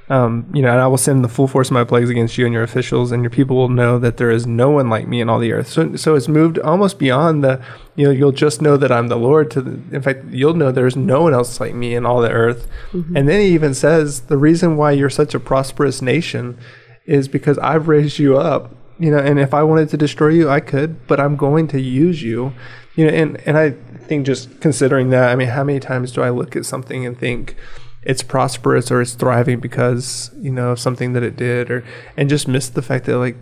Um, 0.10 0.52
you 0.54 0.62
know, 0.62 0.70
and 0.70 0.82
I 0.82 0.88
will 0.88 0.98
send 0.98 1.24
the 1.24 1.30
full 1.30 1.48
force 1.48 1.70
of 1.70 1.74
my 1.74 1.86
plagues 1.86 2.10
against 2.10 2.38
you 2.38 2.46
and 2.46 2.54
your 2.54 2.64
officials, 2.64 3.12
and 3.12 3.24
your 3.24 3.30
people 3.30 3.56
will 3.56 3.70
know 3.70 3.98
that 4.00 4.18
there 4.18 4.32
is 4.32 4.46
no 4.46 4.70
one 4.70 4.90
like 4.90 5.08
me 5.08 5.22
in 5.22 5.30
all 5.30 5.40
the 5.40 5.54
earth. 5.54 5.68
So, 5.70 5.96
so 5.96 6.16
it's 6.16 6.28
moved 6.28 6.60
almost 6.60 7.00
beyond 7.00 7.44
the, 7.44 7.64
you 7.96 8.06
know, 8.06 8.12
you'll 8.12 8.34
just 8.34 8.62
know 8.62 8.76
that 8.78 8.92
I'm 8.92 9.08
the 9.08 9.16
Lord. 9.16 9.50
To 9.52 9.62
the, 9.62 9.96
in 9.96 10.02
fact, 10.02 10.26
you'll 10.30 10.56
know 10.56 10.72
there's 10.72 10.98
no 10.98 11.22
one 11.22 11.34
else 11.34 11.60
like 11.60 11.74
me 11.74 11.96
in 11.96 12.06
all 12.06 12.22
the 12.22 12.32
earth. 12.32 12.68
And 13.16 13.30
then 13.30 13.40
he 13.40 13.48
even 13.48 13.74
says 13.74 14.22
the 14.22 14.38
reason 14.38 14.76
why 14.78 14.92
you're 14.92 15.10
such 15.10 15.34
a 15.34 15.40
prosperous 15.40 16.02
nation 16.02 16.58
is 17.06 17.28
because 17.28 17.58
I've 17.60 17.88
raised 17.88 18.20
you 18.20 18.38
up 18.38 18.76
you 19.00 19.10
know 19.10 19.18
and 19.18 19.40
if 19.40 19.54
i 19.54 19.64
wanted 19.64 19.90
to 19.90 19.98
destroy 19.98 20.30
you 20.30 20.50
i 20.50 20.60
could 20.60 21.08
but 21.08 21.20
i'm 21.20 21.36
going 21.36 21.68
to 21.68 21.82
use 21.82 22.22
you 22.22 22.54
you 22.96 23.06
know 23.06 23.12
and 23.12 23.42
and 23.48 23.58
i 23.58 23.74
think 24.08 24.26
just 24.26 24.60
considering 24.62 25.10
that 25.10 25.30
i 25.30 25.36
mean 25.36 25.50
how 25.50 25.64
many 25.64 25.80
times 25.80 26.12
do 26.12 26.22
i 26.22 26.30
look 26.30 26.56
at 26.56 26.66
something 26.66 27.06
and 27.06 27.18
think 27.18 27.56
it's 28.04 28.24
prosperous 28.24 28.92
or 28.92 29.02
it's 29.02 29.14
thriving 29.14 29.60
because 29.60 30.32
you 30.38 30.52
know 30.52 30.72
of 30.72 30.80
something 30.80 31.14
that 31.14 31.24
it 31.24 31.36
did 31.36 31.72
or 31.72 31.84
and 32.18 32.30
just 32.30 32.48
miss 32.48 32.70
the 32.70 32.82
fact 32.82 33.06
that 33.06 33.18
like 33.18 33.38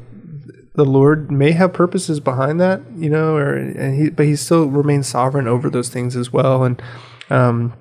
the 0.75 0.85
lord 0.85 1.31
may 1.31 1.51
have 1.51 1.73
purposes 1.73 2.19
behind 2.19 2.59
that 2.59 2.81
you 2.95 3.09
know 3.09 3.35
or 3.35 3.53
and 3.55 4.01
he 4.01 4.09
but 4.09 4.25
he 4.25 4.35
still 4.35 4.67
remains 4.67 5.07
sovereign 5.07 5.47
over 5.47 5.69
those 5.69 5.89
things 5.89 6.15
as 6.15 6.31
well 6.31 6.63
and 6.63 6.81
um 7.29 7.73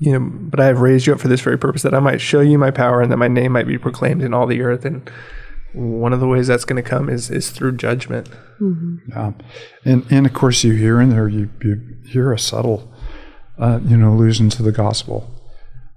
you 0.00 0.12
know, 0.12 0.20
but 0.20 0.58
I 0.58 0.64
have 0.64 0.80
raised 0.80 1.06
you 1.06 1.12
up 1.12 1.20
for 1.20 1.28
this 1.28 1.42
very 1.42 1.58
purpose, 1.58 1.82
that 1.82 1.94
I 1.94 2.00
might 2.00 2.22
show 2.22 2.40
you 2.40 2.58
my 2.58 2.70
power 2.70 3.02
and 3.02 3.12
that 3.12 3.18
my 3.18 3.28
name 3.28 3.52
might 3.52 3.66
be 3.66 3.76
proclaimed 3.76 4.22
in 4.22 4.32
all 4.32 4.46
the 4.46 4.62
earth. 4.62 4.86
And 4.86 5.08
one 5.72 6.12
of 6.12 6.20
the 6.20 6.26
ways 6.26 6.46
that's 6.46 6.64
going 6.64 6.82
to 6.82 6.88
come 6.88 7.08
is 7.08 7.30
is 7.30 7.50
through 7.50 7.76
judgment. 7.76 8.28
Yeah. 9.08 9.32
And, 9.84 10.06
and 10.10 10.26
of 10.26 10.32
course, 10.32 10.64
you 10.64 10.74
hear 10.74 11.00
in 11.00 11.10
there, 11.10 11.28
you, 11.28 11.50
you 11.62 11.80
hear 12.06 12.32
a 12.32 12.38
subtle, 12.38 12.92
uh, 13.58 13.80
you 13.84 13.96
know, 13.96 14.12
allusion 14.12 14.50
to 14.50 14.62
the 14.62 14.72
gospel. 14.72 15.30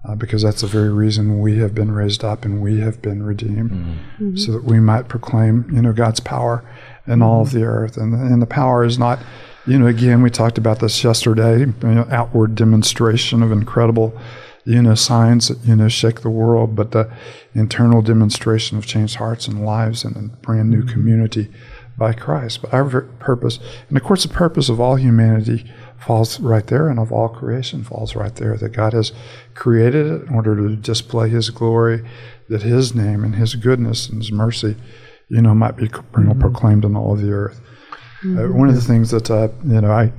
Uh, 0.06 0.16
because 0.16 0.42
that's 0.42 0.60
the 0.60 0.68
very 0.68 0.92
reason 0.92 1.40
we 1.40 1.60
have 1.60 1.74
been 1.74 1.90
raised 1.90 2.26
up 2.26 2.44
and 2.44 2.62
we 2.62 2.82
have 2.82 3.02
been 3.02 3.24
redeemed, 3.24 3.98
so 4.38 4.52
that 4.52 4.66
we 4.66 4.78
might 4.78 5.08
proclaim, 5.08 5.66
you 5.74 5.82
know, 5.82 5.94
God's 5.94 6.20
power 6.20 6.62
in 7.08 7.22
all 7.22 7.42
of 7.42 7.52
the 7.52 7.64
earth. 7.64 7.96
And, 7.96 8.14
and 8.14 8.42
the 8.42 8.46
power 8.46 8.84
is 8.84 9.00
not, 9.00 9.20
you 9.66 9.80
know, 9.80 9.88
again, 9.88 10.22
we 10.22 10.30
talked 10.30 10.58
about 10.58 10.82
this 10.82 11.02
yesterday, 11.06 11.60
you 11.60 11.74
know, 11.82 12.06
outward 12.12 12.54
demonstration 12.56 13.42
of 13.42 13.54
incredible, 13.54 14.14
you 14.66 14.82
know, 14.82 14.96
signs 14.96 15.50
that, 15.50 15.60
you 15.66 15.76
know, 15.76 15.90
shake 15.90 16.22
the 16.22 16.30
world, 16.30 16.76
but 16.76 16.92
the 16.92 17.12
internal 17.54 18.02
demonstration 18.02 18.78
of 18.78 18.86
changed 18.86 19.16
hearts 19.16 19.48
and 19.48 19.66
lives 19.66 20.04
and 20.04 20.16
a 20.16 20.36
brand 20.38 20.70
new 20.70 20.84
community 20.84 21.50
by 21.98 22.14
Christ. 22.14 22.62
But 22.62 22.74
our 22.74 23.02
purpose, 23.02 23.60
and 23.90 23.98
of 23.98 24.04
course, 24.04 24.24
the 24.24 24.34
purpose 24.34 24.70
of 24.70 24.80
all 24.80 24.96
humanity 24.96 25.66
falls 26.00 26.40
right 26.40 26.66
there, 26.68 26.90
and 26.90 27.00
of 27.00 27.12
all 27.12 27.30
creation 27.30 27.84
falls 27.84 28.16
right 28.16 28.36
there. 28.36 28.58
That 28.58 28.70
God 28.70 28.94
has 28.94 29.12
created 29.54 30.08
it 30.08 30.28
in 30.28 30.34
order 30.34 30.56
to 30.56 30.76
display 30.76 31.30
His 31.30 31.50
glory, 31.50 32.08
that 32.50 32.62
His 32.62 32.96
name 32.96 33.24
and 33.24 33.36
His 33.36 33.56
goodness 33.56 34.10
and 34.10 34.22
His 34.22 34.32
mercy, 34.32 34.76
you 35.30 35.42
know, 35.42 35.54
might 35.54 35.78
be 35.78 35.90
know, 36.18 36.34
proclaimed 36.36 36.86
in 36.86 36.96
all 36.96 37.14
of 37.14 37.22
the 37.22 37.32
earth. 37.32 37.60
Uh, 38.26 38.48
one 38.48 38.70
of 38.70 38.76
the 38.76 38.82
things 38.82 39.12
that 39.12 39.30
uh, 39.30 39.50
you 39.66 39.82
know, 39.82 39.92
I 39.92 40.14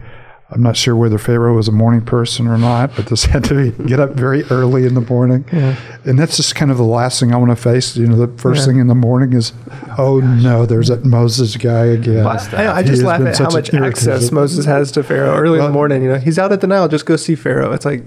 I'm 0.54 0.62
not 0.62 0.76
sure 0.76 0.94
whether 0.94 1.18
Pharaoh 1.18 1.56
was 1.56 1.66
a 1.66 1.73
morning 1.73 2.00
person 2.00 2.46
or 2.46 2.56
not, 2.56 2.94
but 2.94 3.06
this 3.06 3.25
had 3.34 3.42
to 3.44 3.73
be 3.73 3.84
get 3.88 3.99
up 3.99 4.11
very 4.12 4.44
early 4.44 4.87
in 4.87 4.94
the 4.94 5.00
morning, 5.00 5.44
and 5.50 6.16
that's 6.18 6.37
just 6.37 6.54
kind 6.54 6.70
of 6.70 6.76
the 6.76 6.84
last 6.84 7.18
thing 7.18 7.34
I 7.34 7.37
want 7.37 7.50
to 7.50 7.56
face. 7.56 7.96
You 7.96 8.06
know, 8.06 8.14
the 8.14 8.28
first 8.40 8.61
Yeah. 8.61 8.66
thing 8.66 8.78
in 8.78 8.87
the 8.87 8.94
morning 8.94 9.32
is, 9.32 9.52
oh 9.99 10.20
no, 10.20 10.64
there's 10.64 10.88
that 10.88 11.04
Moses 11.04 11.56
guy 11.56 11.87
again. 11.87 12.25
I, 12.25 12.76
I 12.76 12.82
just 12.84 13.02
laugh 13.02 13.20
at 13.20 13.37
how 13.37 13.50
much 13.50 13.70
an 13.70 13.82
access. 13.84 14.30
Moses 14.30 14.64
has 14.64 14.92
to 14.92 15.02
Pharaoh 15.02 15.34
early 15.37 15.58
in 15.58 15.64
the 15.64 15.73
morning. 15.73 16.02
You 16.04 16.11
know, 16.11 16.18
he's 16.18 16.38
out 16.38 16.52
at 16.52 16.61
the 16.61 16.68
Nile, 16.68 16.87
just 16.88 17.04
go 17.04 17.16
see 17.16 17.34
Pharaoh. 17.34 17.73
It's 17.73 17.84
like 17.84 18.02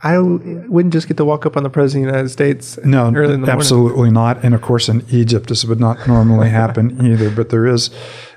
I 0.00 0.16
wouldn't 0.18 0.92
just 0.92 1.08
get 1.08 1.16
to 1.16 1.24
walk 1.24 1.44
up 1.44 1.56
on 1.56 1.64
the 1.64 1.70
president 1.70 2.06
of 2.06 2.12
the 2.12 2.16
United 2.18 2.28
States. 2.30 2.78
No, 2.84 3.06
early 3.06 3.34
in 3.34 3.40
the 3.40 3.46
morning. 3.46 3.50
absolutely 3.50 4.10
not. 4.12 4.44
And 4.44 4.54
of 4.54 4.62
course, 4.62 4.88
in 4.88 5.04
Egypt, 5.10 5.48
this 5.48 5.64
would 5.64 5.80
not 5.80 6.06
normally 6.06 6.50
happen 6.50 7.04
either. 7.12 7.30
But 7.30 7.48
there 7.48 7.66
is, 7.66 7.90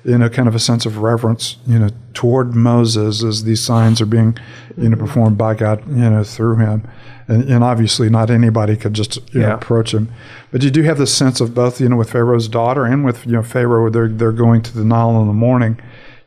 you 0.03 0.17
know, 0.17 0.27
kind 0.27 0.47
of 0.47 0.55
a 0.55 0.59
sense 0.59 0.87
of 0.87 0.97
reverence, 0.97 1.57
you 1.67 1.77
know, 1.77 1.89
toward 2.15 2.55
Moses 2.55 3.23
as 3.23 3.43
these 3.43 3.61
signs 3.61 4.01
are 4.01 4.07
being, 4.07 4.39
you 4.75 4.89
know, 4.89 4.97
mm-hmm. 4.97 5.05
performed 5.05 5.37
by 5.37 5.53
God, 5.53 5.87
you 5.87 6.09
know, 6.09 6.23
through 6.23 6.57
him. 6.57 6.87
And, 7.27 7.43
and 7.47 7.63
obviously, 7.63 8.09
not 8.09 8.31
anybody 8.31 8.75
could 8.75 8.95
just 8.95 9.19
you 9.31 9.41
know, 9.41 9.53
approach 9.53 9.93
him. 9.93 10.11
But 10.51 10.63
you 10.63 10.71
do 10.71 10.81
have 10.81 10.97
this 10.97 11.15
sense 11.15 11.39
of 11.41 11.53
both, 11.53 11.79
you 11.79 11.89
know, 11.89 11.95
with 11.95 12.09
Pharaoh's 12.09 12.47
daughter 12.47 12.85
and 12.85 13.05
with 13.05 13.23
you 13.27 13.33
know 13.33 13.43
Pharaoh, 13.43 13.91
they're 13.91 14.09
they're 14.09 14.31
going 14.31 14.63
to 14.63 14.73
the 14.73 14.83
Nile 14.83 15.21
in 15.21 15.27
the 15.27 15.33
morning, 15.33 15.79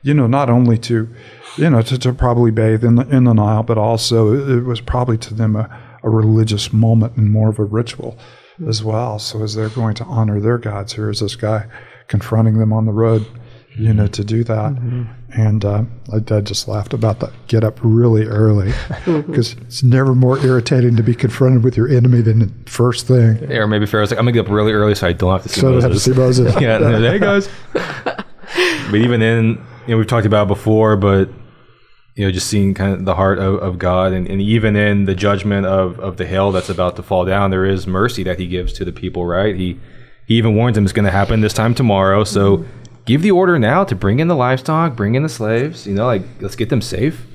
you 0.04 0.14
know, 0.14 0.26
not 0.26 0.50
only 0.50 0.78
to, 0.78 1.08
you 1.56 1.70
know, 1.70 1.82
to, 1.82 1.98
to 1.98 2.12
probably 2.12 2.52
bathe 2.52 2.84
in 2.84 2.94
the 2.94 3.08
in 3.08 3.24
the 3.24 3.32
Nile, 3.32 3.64
but 3.64 3.78
also 3.78 4.34
it 4.34 4.64
was 4.64 4.80
probably 4.80 5.18
to 5.18 5.34
them 5.34 5.56
a, 5.56 5.82
a 6.04 6.10
religious 6.10 6.72
moment 6.72 7.16
and 7.16 7.32
more 7.32 7.48
of 7.48 7.58
a 7.58 7.64
ritual 7.64 8.16
as 8.68 8.84
well. 8.84 9.18
So 9.18 9.42
as 9.42 9.54
they're 9.54 9.70
going 9.70 9.94
to 9.96 10.04
honor 10.04 10.40
their 10.40 10.58
gods, 10.58 10.92
here 10.92 11.10
is 11.10 11.20
this 11.20 11.34
guy 11.34 11.66
confronting 12.06 12.58
them 12.58 12.70
on 12.70 12.84
the 12.84 12.92
road, 12.92 13.26
you 13.76 13.94
know, 13.94 14.06
to 14.08 14.22
do 14.22 14.44
that. 14.44 14.72
And 15.32 15.64
uh, 15.64 15.84
I, 16.12 16.34
I 16.34 16.40
just 16.42 16.68
laughed 16.68 16.92
about 16.92 17.20
that. 17.20 17.32
Get 17.48 17.64
up 17.64 17.78
really 17.82 18.26
early 18.26 18.72
because 19.06 19.54
it's 19.54 19.82
never 19.82 20.14
more 20.14 20.38
irritating 20.44 20.96
to 20.96 21.02
be 21.02 21.14
confronted 21.14 21.64
with 21.64 21.78
your 21.78 21.88
enemy 21.88 22.20
than 22.20 22.40
the 22.40 22.70
first 22.70 23.06
thing. 23.06 23.38
Yeah, 23.50 23.60
or 23.60 23.66
maybe 23.66 23.86
Pharaoh's 23.86 24.10
like, 24.10 24.18
I'm 24.18 24.26
gonna 24.26 24.32
get 24.32 24.46
up 24.46 24.52
really 24.52 24.72
early 24.72 24.94
so 24.94 25.06
I 25.06 25.14
don't 25.14 25.32
have 25.32 25.42
to 25.44 25.48
see 25.48 25.60
So 25.62 25.78
I 25.78 25.80
have 25.80 25.92
to 25.92 25.98
see 25.98 26.12
Moses. 26.12 26.54
yeah, 26.60 26.78
hey 26.78 27.18
guys. 27.18 27.48
but 27.72 28.94
even 28.94 29.20
then, 29.20 29.64
you 29.86 29.92
know, 29.94 29.98
we've 29.98 30.06
talked 30.06 30.26
about 30.26 30.48
before, 30.48 30.96
but 30.96 31.28
you 32.14 32.24
know, 32.24 32.30
just 32.30 32.46
seeing 32.46 32.74
kind 32.74 32.92
of 32.94 33.04
the 33.04 33.14
heart 33.16 33.38
of, 33.38 33.56
of 33.56 33.78
God, 33.78 34.12
and, 34.12 34.28
and 34.28 34.40
even 34.40 34.76
in 34.76 35.04
the 35.04 35.14
judgment 35.14 35.66
of, 35.66 35.98
of 35.98 36.16
the 36.16 36.24
hail 36.26 36.52
that's 36.52 36.68
about 36.68 36.94
to 36.96 37.02
fall 37.02 37.24
down, 37.24 37.50
there 37.50 37.64
is 37.64 37.86
mercy 37.86 38.22
that 38.22 38.38
He 38.38 38.46
gives 38.46 38.72
to 38.74 38.84
the 38.84 38.92
people. 38.92 39.26
Right? 39.26 39.56
He 39.56 39.80
He 40.26 40.34
even 40.36 40.54
warns 40.54 40.76
them 40.76 40.84
it's 40.84 40.92
going 40.92 41.06
to 41.06 41.10
happen 41.10 41.40
this 41.40 41.52
time 41.52 41.74
tomorrow. 41.74 42.22
So 42.24 42.64
give 43.04 43.22
the 43.22 43.32
order 43.32 43.58
now 43.58 43.82
to 43.84 43.94
bring 43.96 44.20
in 44.20 44.28
the 44.28 44.36
livestock, 44.36 44.94
bring 44.96 45.16
in 45.16 45.22
the 45.24 45.28
slaves. 45.28 45.86
You 45.86 45.94
know, 45.94 46.06
like 46.06 46.22
let's 46.40 46.56
get 46.56 46.68
them 46.68 46.80
safe. 46.80 47.26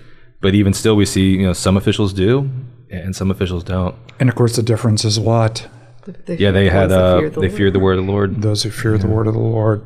But 0.41 0.55
even 0.55 0.73
still, 0.73 0.95
we 0.95 1.05
see 1.05 1.31
you 1.35 1.45
know 1.47 1.53
some 1.53 1.75
officials 1.75 2.13
do, 2.13 2.49
and 2.89 3.13
some 3.13 3.29
officials 3.31 3.63
don't. 3.65 3.95
And 4.19 4.29
of 4.29 4.35
course, 4.35 4.55
the 4.55 4.63
difference 4.63 5.03
is 5.03 5.19
what? 5.19 5.67
The- 6.05 6.37
Yeah, 6.37 6.51
they 6.51 6.69
had 6.69 6.89
ones 6.89 6.91
that 6.91 7.03
uh, 7.03 7.19
the 7.21 7.29
they 7.31 7.35
Lord. 7.47 7.53
feared 7.53 7.73
the 7.73 7.79
word 7.79 7.99
of 7.99 8.05
the 8.05 8.11
Lord. 8.11 8.41
Those 8.41 8.63
who 8.63 8.69
fear 8.69 8.97
the 8.97 9.07
word 9.07 9.27
of 9.27 9.33
the 9.33 9.39
Lord. 9.41 9.85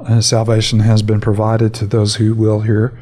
Uh, 0.00 0.20
salvation 0.20 0.80
has 0.80 1.02
been 1.02 1.20
provided 1.20 1.72
to 1.74 1.86
those 1.86 2.16
who 2.16 2.34
will 2.34 2.60
hear, 2.60 2.98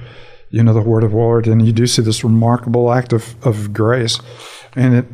you 0.51 0.63
know, 0.63 0.73
the 0.75 0.83
word 0.83 1.05
of 1.05 1.11
the 1.13 1.17
Lord. 1.17 1.47
And 1.47 1.65
you 1.67 1.73
do 1.73 1.87
see 1.87 2.03
this 2.03 2.23
remarkable 2.25 2.93
act 2.93 3.13
of, 3.13 3.35
of 3.47 3.73
grace. 3.73 4.21
And 4.77 4.95
it 4.95 5.07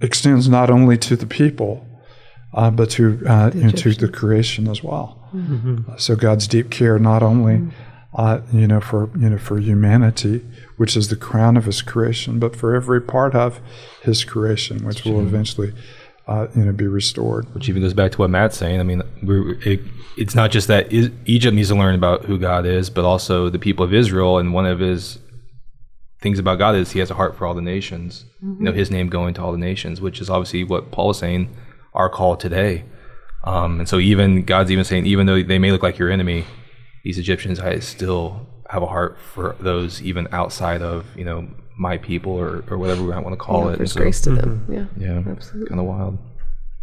extends 0.00 0.48
not 0.48 0.70
only 0.70 0.96
to 0.98 1.16
the 1.16 1.26
people, 1.26 1.86
uh, 2.54 2.70
but 2.70 2.90
to, 2.90 3.22
uh, 3.26 3.50
you 3.54 3.64
know, 3.64 3.70
to 3.70 3.92
the 3.94 4.08
creation 4.08 4.68
as 4.68 4.82
well. 4.82 5.28
Uh, 5.88 5.96
so 5.96 6.16
God's 6.16 6.46
deep 6.48 6.70
care 6.70 6.98
not 6.98 7.22
only, 7.22 7.70
uh, 8.14 8.40
you 8.52 8.66
know, 8.66 8.80
for 8.80 9.10
you 9.18 9.28
know 9.28 9.38
for 9.38 9.58
humanity, 9.58 10.40
which 10.78 10.96
is 10.96 11.08
the 11.08 11.16
crown 11.16 11.56
of 11.58 11.66
His 11.66 11.82
creation, 11.82 12.38
but 12.38 12.56
for 12.56 12.74
every 12.74 13.00
part 13.00 13.34
of 13.34 13.60
His 14.02 14.24
creation, 14.24 14.84
which 14.86 15.04
will 15.04 15.20
eventually, 15.28 15.74
uh, 16.28 16.46
you 16.54 16.64
know, 16.64 16.72
be 16.72 16.86
restored. 16.86 17.52
which 17.54 17.68
even 17.68 17.82
goes 17.82 17.94
back 17.94 18.12
to 18.12 18.18
what 18.18 18.30
Matt's 18.30 18.56
saying. 18.56 18.80
I 18.80 18.82
mean, 18.82 19.02
we're, 19.22 19.58
it, 19.62 19.80
it's 20.16 20.34
not 20.34 20.50
just 20.50 20.68
that 20.68 20.92
is, 20.92 21.10
Egypt 21.24 21.54
needs 21.54 21.68
to 21.68 21.74
learn 21.74 21.94
about 21.94 22.26
who 22.26 22.38
God 22.38 22.66
is, 22.66 22.90
but 22.90 23.04
also 23.04 23.48
the 23.48 23.58
people 23.58 23.84
of 23.84 23.94
Israel. 23.94 24.38
And 24.38 24.52
one 24.52 24.66
of 24.66 24.78
his 24.78 25.18
things 26.20 26.38
about 26.38 26.58
God 26.58 26.74
is 26.74 26.92
he 26.92 26.98
has 26.98 27.10
a 27.10 27.14
heart 27.14 27.36
for 27.36 27.46
all 27.46 27.54
the 27.54 27.62
nations. 27.62 28.26
You 28.42 28.64
know, 28.64 28.72
his 28.72 28.90
name 28.90 29.08
going 29.08 29.34
to 29.34 29.42
all 29.42 29.52
the 29.52 29.58
nations, 29.58 30.00
which 30.00 30.20
is 30.20 30.28
obviously 30.28 30.64
what 30.64 30.90
Paul 30.90 31.10
is 31.10 31.18
saying, 31.18 31.56
our 31.94 32.10
call 32.10 32.36
today. 32.36 32.84
Um, 33.44 33.80
and 33.80 33.88
so 33.88 33.98
even 33.98 34.44
God's 34.44 34.70
even 34.70 34.84
saying, 34.84 35.06
even 35.06 35.26
though 35.26 35.42
they 35.42 35.58
may 35.58 35.72
look 35.72 35.82
like 35.82 35.96
your 35.96 36.10
enemy, 36.10 36.44
these 37.04 37.18
Egyptians, 37.18 37.58
I 37.58 37.78
still 37.78 38.46
have 38.68 38.82
a 38.82 38.86
heart 38.86 39.18
for 39.18 39.56
those 39.60 40.02
even 40.02 40.28
outside 40.30 40.82
of 40.82 41.06
you 41.16 41.24
know 41.24 41.48
my 41.78 41.96
people 41.96 42.32
or, 42.32 42.62
or 42.68 42.76
whatever 42.76 43.02
we 43.02 43.08
might 43.10 43.20
want 43.24 43.32
to 43.32 43.36
call 43.36 43.62
He 43.62 43.68
it. 43.68 43.72
And 43.72 43.74
offers 43.76 43.92
so- 43.92 44.00
grace 44.00 44.20
to 44.22 44.30
them. 44.30 44.66
Mm-hmm. 44.68 44.72
Yeah. 44.74 45.14
yeah, 45.24 45.30
Absolutely. 45.30 45.68
kind 45.68 45.80
of 45.80 45.86
wild. 45.86 46.18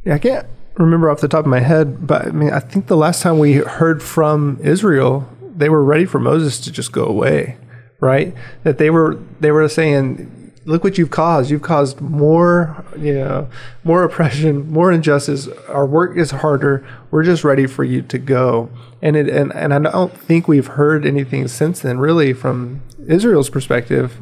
Yeah, 0.04 0.16
I 0.16 0.20
can't 0.20 0.48
remember 0.78 1.10
off 1.10 1.22
the 1.22 1.28
top 1.28 1.42
of 1.42 1.50
my 1.50 1.60
head, 1.60 2.08
but 2.08 2.28
I 2.28 2.32
mean, 2.32 2.52
I 2.52 2.60
think 2.60 2.88
the 2.88 2.98
last 2.98 3.22
time 3.22 3.38
we 3.40 3.54
heard 3.56 4.02
from 4.02 4.58
Israel, 4.64 5.28
they 5.56 5.70
were 5.70 5.84
ready 5.84 6.06
for 6.06 6.20
Moses 6.20 6.60
to 6.62 6.72
just 6.72 6.92
go 6.92 7.06
away, 7.06 7.58
right? 8.00 8.34
That 8.64 8.78
they 8.78 8.90
were 8.90 9.18
they 9.40 9.52
were 9.52 9.68
saying, 9.70 10.52
look 10.66 10.84
what 10.84 10.98
you've 10.98 11.12
caused. 11.12 11.50
You've 11.50 11.62
caused 11.62 12.02
more, 12.02 12.84
you 12.98 13.14
know, 13.14 13.48
more 13.84 14.04
oppression, 14.04 14.70
more 14.72 14.92
injustice. 14.92 15.48
Our 15.70 15.86
work 15.86 16.18
is 16.18 16.32
harder. 16.32 16.86
We're 17.12 17.24
just 17.24 17.44
ready 17.44 17.68
for 17.68 17.84
you 17.84 18.02
to 18.04 18.18
go. 18.18 18.70
And 19.02 19.16
it, 19.16 19.30
and, 19.30 19.54
and 19.54 19.74
I 19.74 19.80
don't 19.80 20.16
think 20.16 20.48
we've 20.48 20.68
heard 20.68 21.06
anything 21.06 21.48
since 21.48 21.80
then, 21.82 22.00
really, 22.00 22.34
from 22.34 22.82
Israel's 23.08 23.50
perspective, 23.50 24.18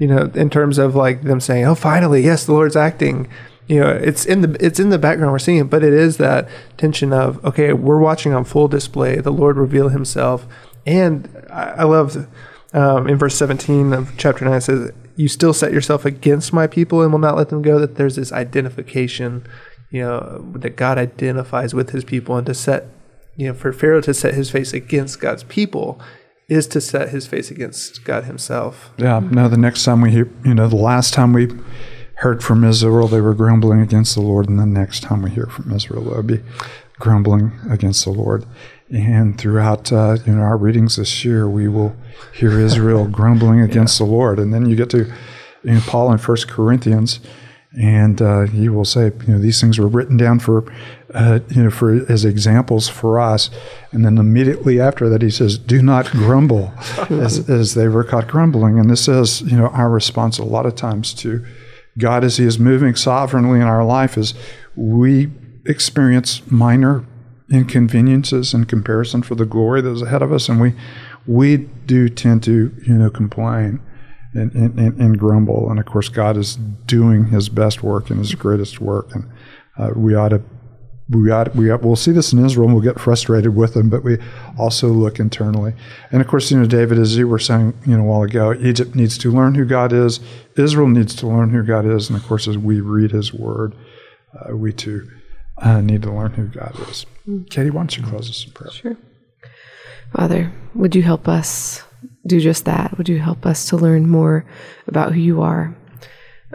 you 0.00 0.06
know, 0.06 0.30
in 0.34 0.48
terms 0.48 0.78
of 0.78 0.96
like 0.96 1.22
them 1.22 1.40
saying, 1.40 1.66
oh, 1.66 1.74
finally, 1.74 2.24
yes, 2.24 2.46
the 2.46 2.52
Lord's 2.52 2.74
acting. 2.74 3.28
You 3.68 3.80
know, 3.80 3.90
it's 3.90 4.24
in 4.24 4.40
the 4.40 4.56
it's 4.58 4.80
in 4.80 4.88
the 4.88 4.98
background 4.98 5.30
we're 5.30 5.38
seeing 5.38 5.58
it, 5.58 5.70
but 5.70 5.84
it 5.84 5.92
is 5.92 6.16
that 6.16 6.48
tension 6.76 7.12
of 7.12 7.44
okay, 7.44 7.72
we're 7.72 8.00
watching 8.00 8.32
on 8.32 8.44
full 8.44 8.66
display 8.66 9.20
the 9.20 9.30
Lord 9.30 9.56
reveal 9.56 9.90
Himself, 9.90 10.46
and 10.86 11.28
I, 11.50 11.62
I 11.62 11.84
love 11.84 12.26
um, 12.72 13.08
in 13.08 13.16
verse 13.16 13.36
17 13.36 13.92
of 13.92 14.12
chapter 14.16 14.44
9 14.44 14.54
it 14.54 14.60
says 14.60 14.92
you 15.16 15.28
still 15.28 15.52
set 15.52 15.72
yourself 15.72 16.04
against 16.04 16.52
my 16.52 16.66
people 16.66 17.02
and 17.02 17.12
will 17.12 17.18
not 17.18 17.36
let 17.36 17.48
them 17.48 17.62
go 17.62 17.78
that 17.78 17.96
there's 17.96 18.16
this 18.16 18.32
identification 18.32 19.44
you 19.90 20.00
know 20.02 20.52
that 20.54 20.76
god 20.76 20.96
identifies 20.96 21.74
with 21.74 21.90
his 21.90 22.04
people 22.04 22.36
and 22.36 22.46
to 22.46 22.54
set 22.54 22.86
you 23.36 23.48
know 23.48 23.54
for 23.54 23.72
pharaoh 23.72 24.00
to 24.00 24.14
set 24.14 24.34
his 24.34 24.50
face 24.50 24.72
against 24.72 25.18
god's 25.18 25.42
people 25.44 26.00
is 26.50 26.66
to 26.66 26.80
set 26.80 27.08
his 27.08 27.26
face 27.26 27.50
against 27.50 28.04
god 28.04 28.24
himself 28.24 28.90
Yeah, 28.98 29.20
no, 29.20 29.48
the 29.48 29.56
next 29.56 29.84
time 29.84 30.00
we 30.02 30.10
hear, 30.10 30.28
you 30.44 30.54
know, 30.54 30.68
the 30.68 30.76
last 30.76 31.14
time 31.14 31.32
we 31.32 31.48
heard 32.20 32.44
from 32.44 32.64
Israel, 32.64 33.08
they 33.08 33.20
were 33.20 33.34
grumbling 33.34 33.80
against 33.80 34.14
the 34.14 34.20
Lord, 34.20 34.48
and 34.48 34.58
the 34.58 34.66
next 34.66 35.02
time 35.02 35.22
we 35.22 35.30
hear 35.30 35.46
from 35.46 35.72
Israel, 35.72 36.04
they'll 36.04 36.22
be 36.22 36.42
grumbling 36.98 37.52
against 37.70 38.04
the 38.04 38.10
Lord. 38.10 38.44
And 38.90 39.38
throughout, 39.38 39.90
uh, 39.90 40.18
you 40.26 40.34
know, 40.34 40.42
our 40.42 40.58
readings 40.58 40.96
this 40.96 41.24
year, 41.24 41.48
we 41.48 41.66
will 41.66 41.96
hear 42.34 42.58
Israel 42.60 43.08
grumbling 43.18 43.60
against 43.60 43.96
the 43.98 44.04
Lord. 44.04 44.38
And 44.38 44.52
then 44.52 44.66
you 44.66 44.76
get 44.76 44.90
to 44.90 45.10
you 45.62 45.74
know, 45.74 45.80
Paul 45.86 46.12
in 46.12 46.18
First 46.18 46.46
Corinthians, 46.46 47.20
and 47.72 48.20
uh, 48.20 48.42
he 48.42 48.68
will 48.68 48.84
say, 48.84 49.12
you 49.26 49.34
know, 49.34 49.38
these 49.38 49.60
things 49.60 49.78
were 49.78 49.86
written 49.86 50.16
down 50.16 50.40
for, 50.40 50.64
uh, 51.14 51.38
you 51.50 51.62
know, 51.62 51.70
for 51.70 52.04
as 52.10 52.24
examples 52.24 52.88
for 52.88 53.20
us. 53.20 53.48
And 53.92 54.04
then 54.04 54.18
immediately 54.18 54.80
after 54.80 55.08
that, 55.08 55.22
he 55.22 55.30
says, 55.30 55.56
"Do 55.56 55.80
not 55.80 56.10
grumble," 56.10 56.72
as, 57.10 57.48
as 57.48 57.74
they 57.74 57.86
were 57.86 58.02
caught 58.02 58.26
grumbling. 58.26 58.78
And 58.78 58.90
this 58.90 59.06
is, 59.06 59.42
you 59.42 59.56
know, 59.56 59.68
our 59.68 59.88
response 59.88 60.38
a 60.38 60.44
lot 60.44 60.66
of 60.66 60.74
times 60.74 61.14
to 61.14 61.44
God 61.96 62.24
as 62.24 62.38
He 62.38 62.44
is 62.44 62.58
moving 62.58 62.96
sovereignly 62.96 63.60
in 63.60 63.66
our 63.66 63.84
life 63.84 64.18
is 64.18 64.34
we 64.74 65.30
experience 65.66 66.42
minor 66.50 67.04
inconveniences 67.52 68.54
in 68.54 68.64
comparison 68.64 69.22
for 69.22 69.34
the 69.34 69.44
glory 69.44 69.80
that 69.80 69.90
is 69.90 70.02
ahead 70.02 70.22
of 70.22 70.32
us, 70.32 70.48
and 70.48 70.60
we 70.60 70.74
we 71.26 71.56
do 71.86 72.08
tend 72.08 72.42
to, 72.42 72.74
you 72.84 72.94
know, 72.94 73.10
complain 73.10 73.80
and, 74.34 74.52
and, 74.52 74.78
and, 74.78 75.18
grumble. 75.18 75.70
And 75.70 75.80
of 75.80 75.86
course, 75.86 76.08
God 76.08 76.36
is 76.36 76.56
doing 76.56 77.26
His 77.26 77.48
best 77.48 77.82
work 77.82 78.10
and 78.10 78.18
His 78.18 78.34
greatest 78.34 78.80
work, 78.80 79.14
and 79.14 79.30
uh, 79.78 79.90
we 79.96 80.14
ought 80.14 80.30
to. 80.30 80.42
We 81.12 81.32
ought, 81.32 81.56
we 81.56 81.72
ought, 81.72 81.82
we'll 81.82 81.96
see 81.96 82.12
this 82.12 82.32
in 82.32 82.44
Israel 82.44 82.66
and 82.68 82.74
we'll 82.76 82.84
get 82.84 83.00
frustrated 83.00 83.56
with 83.56 83.74
them, 83.74 83.90
but 83.90 84.04
we 84.04 84.18
also 84.56 84.86
look 84.90 85.18
internally. 85.18 85.74
And 86.12 86.20
of 86.20 86.28
course, 86.28 86.52
you 86.52 86.60
know, 86.60 86.66
David, 86.66 87.00
as 87.00 87.16
you 87.16 87.26
were 87.26 87.40
saying, 87.40 87.76
you 87.84 87.96
know, 87.96 88.04
a 88.04 88.06
while 88.06 88.22
ago, 88.22 88.54
Egypt 88.54 88.94
needs 88.94 89.18
to 89.18 89.32
learn 89.32 89.56
who 89.56 89.64
God 89.64 89.92
is. 89.92 90.20
Israel 90.56 90.86
needs 90.86 91.16
to 91.16 91.26
learn 91.26 91.50
who 91.50 91.64
God 91.64 91.84
is. 91.84 92.08
And 92.08 92.16
of 92.16 92.24
course, 92.24 92.46
as 92.46 92.56
we 92.56 92.80
read 92.80 93.10
his 93.10 93.34
word, 93.34 93.74
uh, 94.38 94.56
we 94.56 94.72
too 94.72 95.10
uh, 95.58 95.80
need 95.80 96.02
to 96.02 96.12
learn 96.12 96.34
who 96.34 96.46
God 96.46 96.78
is. 96.88 97.06
Katie, 97.50 97.70
why 97.70 97.80
don't 97.80 97.96
you 97.96 98.04
close 98.04 98.30
us 98.30 98.44
in 98.44 98.52
prayer? 98.52 98.70
Sure. 98.70 98.96
Father, 100.12 100.52
would 100.74 100.94
you 100.94 101.02
help 101.02 101.28
us 101.28 101.82
do 102.26 102.40
just 102.40 102.64
that? 102.66 102.96
Would 102.98 103.08
you 103.08 103.18
help 103.18 103.46
us 103.46 103.68
to 103.70 103.76
learn 103.76 104.08
more 104.08 104.44
about 104.86 105.12
who 105.12 105.20
you 105.20 105.42
are? 105.42 105.74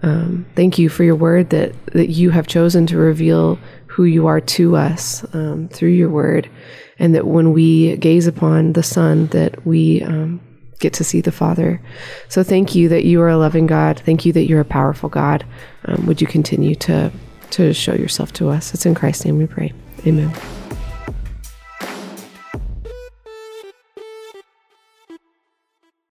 Um, 0.04 0.46
thank 0.56 0.78
you 0.78 0.90
for 0.90 1.04
your 1.04 1.16
word 1.16 1.50
that, 1.52 1.74
that 1.88 2.10
you 2.10 2.30
have 2.30 2.48
chosen 2.48 2.86
to 2.88 2.98
reveal 2.98 3.58
who 3.88 4.04
you 4.04 4.28
are 4.28 4.42
to 4.42 4.76
us 4.76 5.26
um, 5.34 5.70
through 5.70 5.90
your 5.90 6.10
word, 6.10 6.50
and 7.00 7.16
that 7.16 7.28
when 7.28 7.54
we 7.54 7.96
gaze 7.98 8.28
upon 8.28 8.74
the 8.74 8.84
Son, 8.84 9.28
that 9.28 9.66
we 9.66 10.02
um, 10.04 10.42
get 10.80 10.94
to 10.94 11.04
see 11.04 11.22
the 11.22 11.32
Father. 11.32 11.82
So 12.28 12.44
thank 12.44 12.76
you 12.76 12.90
that 12.90 13.06
you 13.06 13.22
are 13.22 13.30
a 13.30 13.38
loving 13.38 13.68
God. 13.68 14.00
Thank 14.00 14.26
you 14.26 14.34
that 14.34 14.48
you're 14.48 14.60
a 14.60 14.66
powerful 14.66 15.10
God. 15.10 15.46
Um, 15.86 16.06
would 16.08 16.22
you 16.22 16.28
continue 16.28 16.76
to 16.76 17.12
to 17.52 17.74
show 17.74 17.94
yourself 17.94 18.34
to 18.34 18.50
us? 18.50 18.74
It's 18.74 18.86
in 18.86 18.96
Christ's 18.96 19.24
name 19.24 19.38
we 19.38 19.48
pray. 19.48 19.72
Amen. 20.06 20.34